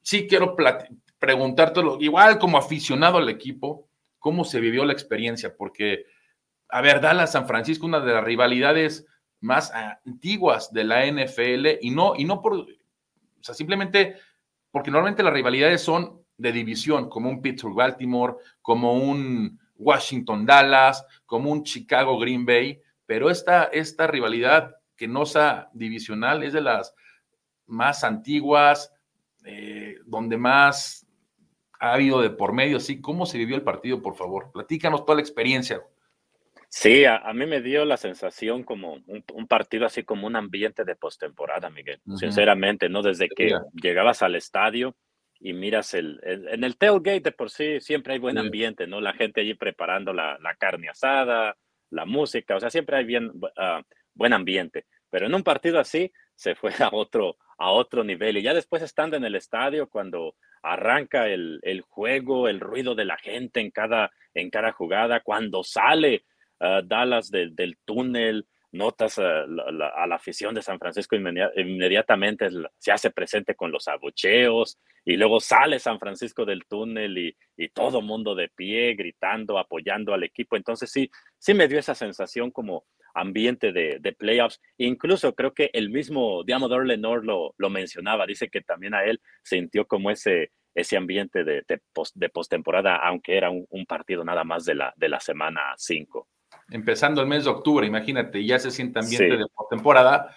sí 0.00 0.26
quiero 0.26 0.56
preguntártelo, 1.18 1.98
igual 2.00 2.38
como 2.38 2.56
aficionado 2.56 3.18
al 3.18 3.28
equipo, 3.28 3.86
cómo 4.18 4.44
se 4.44 4.60
vivió 4.60 4.82
la 4.86 4.94
experiencia, 4.94 5.54
porque, 5.58 6.06
a 6.70 6.80
ver, 6.80 7.02
Dallas 7.02 7.32
San 7.32 7.46
Francisco, 7.46 7.84
una 7.84 8.00
de 8.00 8.14
las 8.14 8.24
rivalidades 8.24 9.06
más 9.40 9.70
antiguas 9.72 10.72
de 10.72 10.84
la 10.84 11.04
NFL, 11.04 11.78
y 11.82 11.90
no, 11.90 12.14
y 12.16 12.24
no 12.24 12.40
por, 12.40 12.54
o 12.54 12.66
sea, 13.42 13.54
simplemente 13.54 14.16
porque 14.76 14.90
normalmente 14.90 15.22
las 15.22 15.32
rivalidades 15.32 15.80
son 15.80 16.20
de 16.36 16.52
división, 16.52 17.08
como 17.08 17.30
un 17.30 17.40
Pittsburgh-Baltimore, 17.40 18.34
como 18.60 18.92
un 18.92 19.58
Washington-Dallas, 19.76 21.02
como 21.24 21.50
un 21.50 21.62
Chicago-Green 21.62 22.44
Bay, 22.44 22.82
pero 23.06 23.30
esta, 23.30 23.64
esta 23.64 24.06
rivalidad 24.06 24.76
que 24.94 25.08
no 25.08 25.24
sea 25.24 25.70
divisional 25.72 26.42
es 26.42 26.52
de 26.52 26.60
las 26.60 26.94
más 27.64 28.04
antiguas, 28.04 28.92
eh, 29.46 29.94
donde 30.04 30.36
más 30.36 31.06
ha 31.80 31.94
habido 31.94 32.20
de 32.20 32.28
por 32.28 32.52
medio, 32.52 32.78
¿sí? 32.78 33.00
¿Cómo 33.00 33.24
se 33.24 33.38
vivió 33.38 33.56
el 33.56 33.62
partido, 33.62 34.02
por 34.02 34.14
favor? 34.14 34.52
Platícanos 34.52 35.06
toda 35.06 35.16
la 35.16 35.22
experiencia. 35.22 35.80
Sí, 36.68 37.04
a, 37.04 37.32
mí 37.32 37.46
me 37.46 37.62
dio 37.62 37.84
la 37.84 37.96
sensación 37.96 38.62
como 38.62 38.98
un, 39.06 39.46
partido 39.46 39.86
así 39.86 40.02
como 40.02 40.26
un 40.26 40.36
ambiente 40.36 40.84
de 40.84 40.96
postemporada, 40.96 41.70
Miguel. 41.70 42.00
Sinceramente, 42.16 42.88
¿no? 42.88 43.02
Desde 43.02 43.28
que 43.28 43.52
llegabas 43.74 44.22
al 44.22 44.34
estadio 44.34 44.96
y 45.38 45.52
miras 45.52 45.94
el, 45.94 46.20
en 46.24 46.64
el 46.64 46.76
tailgate 46.76 47.20
de 47.20 47.32
por 47.32 47.50
sí 47.50 47.80
siempre 47.80 48.14
hay 48.14 48.18
buen 48.18 48.38
ambiente, 48.38 48.86
¿no? 48.86 49.00
La 49.00 49.12
gente 49.12 49.40
allí 49.42 49.54
preparando 49.54 50.12
la, 50.12 50.38
carne 50.58 50.88
asada, 50.88 51.56
la 51.90 52.04
música, 52.04 52.56
o 52.56 52.60
sea, 52.60 52.70
siempre 52.70 52.96
hay 52.96 53.04
bien 53.04 53.30
ah, 53.56 53.82
buen 54.14 54.32
ambiente. 54.32 54.86
Pero 55.10 55.26
en 55.26 55.34
un 55.34 55.42
partido 55.42 55.78
así 55.78 56.12
se 56.34 56.54
fue 56.54 56.70
a 56.80 56.90
otro, 56.92 57.36
a 57.58 57.70
otro 57.70 58.02
nivel. 58.02 58.38
Y 58.38 58.42
ya 58.42 58.54
después 58.54 58.82
estando 58.82 59.16
en 59.16 59.24
el 59.24 59.34
estadio, 59.34 59.88
cuando 59.88 60.34
arranca 60.62 61.28
el, 61.28 61.60
el 61.62 61.82
juego, 61.82 62.48
el 62.48 62.60
ruido 62.60 62.94
de 62.94 63.04
la 63.04 63.16
gente 63.16 63.60
en 63.60 63.70
cada, 63.70 64.10
en 64.34 64.50
cada 64.50 64.72
jugada, 64.72 65.20
cuando 65.20 65.62
sale 65.62 66.24
Dallas 66.58 67.30
del 67.30 67.78
túnel, 67.84 68.46
notas 68.76 69.18
a 69.18 69.46
la, 69.46 70.14
afición 70.14 70.54
de 70.54 70.62
San 70.62 70.78
Francisco 70.78 71.16
inmediatamente 71.16 72.48
se 72.78 72.92
hace 72.92 73.10
presente 73.10 73.54
con 73.54 73.72
los 73.72 73.88
abucheos 73.88 74.78
y 75.04 75.16
luego 75.16 75.40
sale 75.40 75.78
San 75.78 75.98
Francisco 75.98 76.44
del 76.44 76.64
túnel 76.66 77.18
y, 77.18 77.36
y 77.56 77.68
todo 77.68 78.02
mundo 78.02 78.34
de 78.34 78.48
pie 78.48 78.94
gritando, 78.94 79.58
apoyando 79.58 80.14
al 80.14 80.24
equipo. 80.24 80.56
Entonces 80.56 80.90
sí, 80.90 81.10
sí 81.38 81.54
me 81.54 81.68
dio 81.68 81.78
esa 81.78 81.94
sensación 81.94 82.50
como 82.50 82.84
ambiente 83.14 83.72
de, 83.72 83.98
de 84.00 84.12
playoffs. 84.12 84.60
Incluso 84.78 85.34
creo 85.34 85.54
que 85.54 85.70
el 85.72 85.90
mismo 85.90 86.44
Diamodor 86.44 86.86
Lenore 86.86 87.24
lo, 87.24 87.54
lo 87.56 87.70
mencionaba, 87.70 88.26
dice 88.26 88.48
que 88.48 88.60
también 88.60 88.94
a 88.94 89.04
él 89.04 89.20
sintió 89.42 89.86
como 89.86 90.10
ese, 90.10 90.50
ese 90.74 90.96
ambiente 90.96 91.44
de, 91.44 91.64
de, 91.66 92.28
postemporada, 92.28 92.96
aunque 92.96 93.36
era 93.36 93.50
un, 93.50 93.64
un, 93.70 93.86
partido 93.86 94.24
nada 94.24 94.44
más 94.44 94.64
de 94.64 94.74
la, 94.74 94.92
de 94.96 95.08
la 95.08 95.20
semana 95.20 95.72
5 95.76 96.28
empezando 96.70 97.20
el 97.20 97.26
mes 97.26 97.44
de 97.44 97.50
octubre, 97.50 97.86
imagínate, 97.86 98.44
ya 98.44 98.58
se 98.58 98.70
siente 98.70 98.98
ambiente 98.98 99.36
de 99.36 99.46
temporada, 99.70 100.34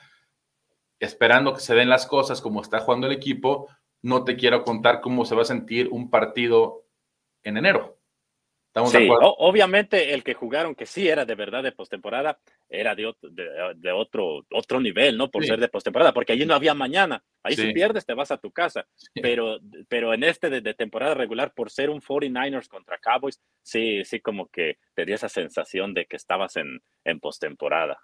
esperando 1.00 1.54
que 1.54 1.62
se 1.62 1.76
den 1.76 1.90
las 1.90 2.06
cosas 2.06 2.42
como 2.42 2.62
está 2.62 2.80
jugando 2.80 3.08
el 3.08 3.14
equipo, 3.14 3.68
no 4.02 4.24
te 4.24 4.36
quiero 4.36 4.64
contar 4.64 5.02
cómo 5.02 5.26
se 5.26 5.36
va 5.36 5.42
a 5.42 5.46
sentir 5.46 5.90
un 5.92 6.10
partido 6.10 6.86
en 7.44 7.58
enero 7.58 7.99
sí, 8.86 9.10
obviamente 9.10 10.14
el 10.14 10.24
que 10.24 10.34
jugaron, 10.34 10.76
que 10.76 10.86
sí 10.86 11.08
era 11.08 11.26
de 11.26 11.36
verdad 11.36 11.64
de 11.64 11.72
postemporada, 11.72 12.40
era 12.70 12.96
de, 12.96 13.08
otro, 13.08 13.30
de, 13.30 13.92
otro, 13.92 14.46
otro 14.52 14.80
nivel, 14.80 15.18
¿no? 15.18 15.30
Por 15.30 15.46
ser 15.46 15.60
de 15.60 15.68
postemporada, 15.68 16.14
porque 16.14 16.34
allí 16.34 16.46
no 16.46 16.54
había 16.54 16.74
mañana. 16.74 17.24
Ahí 17.44 17.56
si 17.56 17.74
pierdes, 17.74 18.06
te 18.06 18.14
vas 18.14 18.32
a 18.32 18.38
tu 18.38 18.52
casa. 18.52 18.86
Pero, 19.14 19.60
pero 19.88 20.14
en 20.14 20.24
este 20.24 20.50
de, 20.50 20.74
temporada 20.74 21.16
regular, 21.16 21.54
por 21.54 21.72
ser 21.72 21.90
un 21.90 22.02
49ers 22.02 22.68
contra 22.68 23.00
Cowboys, 23.00 23.42
sí, 23.64 24.04
sí, 24.06 24.20
como 24.20 24.48
que 24.48 24.78
te 24.94 25.06
dio 25.06 25.16
esa 25.16 25.30
sensación 25.30 25.94
de 25.94 26.06
que 26.06 26.16
estabas 26.16 26.56
en, 26.58 26.82
en 27.04 27.20
postemporada. 27.20 28.00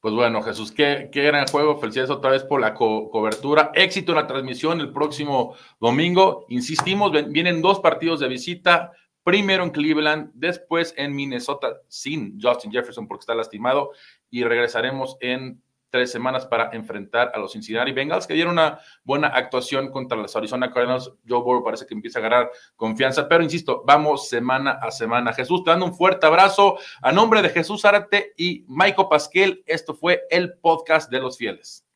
Pues 0.00 0.14
bueno, 0.14 0.42
Jesús, 0.42 0.70
qué, 0.70 1.08
qué, 1.10 1.24
gran 1.24 1.46
juego. 1.48 1.80
Felicidades 1.80 2.10
otra 2.10 2.30
vez 2.30 2.44
por 2.44 2.60
la 2.60 2.72
cobertura. 2.72 3.72
Éxito 3.74 4.12
en 4.12 4.16
la 4.16 4.28
transmisión 4.28 4.80
el 4.80 4.92
próximo 4.92 5.56
domingo. 5.80 6.46
Insistimos, 6.48 7.10
vienen 7.30 7.60
dos 7.60 7.80
partidos 7.80 8.20
de 8.20 8.28
visita 8.28 8.92
primero 9.28 9.62
en 9.62 9.68
Cleveland, 9.68 10.30
después 10.32 10.94
en 10.96 11.14
Minnesota 11.14 11.82
sin 11.86 12.40
Justin 12.40 12.72
Jefferson 12.72 13.06
porque 13.06 13.24
está 13.24 13.34
lastimado 13.34 13.90
y 14.30 14.42
regresaremos 14.42 15.18
en 15.20 15.62
tres 15.90 16.10
semanas 16.10 16.46
para 16.46 16.70
enfrentar 16.72 17.30
a 17.34 17.38
los 17.38 17.52
Cincinnati 17.52 17.92
Bengals 17.92 18.26
que 18.26 18.32
dieron 18.32 18.54
una 18.54 18.80
buena 19.04 19.28
actuación 19.28 19.90
contra 19.90 20.16
los 20.16 20.34
Arizona 20.34 20.72
Cardinals. 20.72 21.12
Joe 21.28 21.42
Burrow 21.42 21.62
parece 21.62 21.84
que 21.84 21.92
empieza 21.92 22.20
a 22.20 22.22
ganar 22.22 22.50
confianza, 22.74 23.28
pero 23.28 23.44
insisto, 23.44 23.82
vamos 23.86 24.30
semana 24.30 24.78
a 24.80 24.90
semana. 24.90 25.34
Jesús, 25.34 25.62
te 25.62 25.72
dando 25.72 25.84
un 25.84 25.94
fuerte 25.94 26.24
abrazo 26.24 26.78
a 27.02 27.12
nombre 27.12 27.42
de 27.42 27.50
Jesús 27.50 27.84
Árate 27.84 28.32
y 28.34 28.64
Michael 28.66 29.08
Pasquel. 29.10 29.62
Esto 29.66 29.92
fue 29.92 30.22
el 30.30 30.54
podcast 30.54 31.10
de 31.10 31.20
los 31.20 31.36
fieles. 31.36 31.87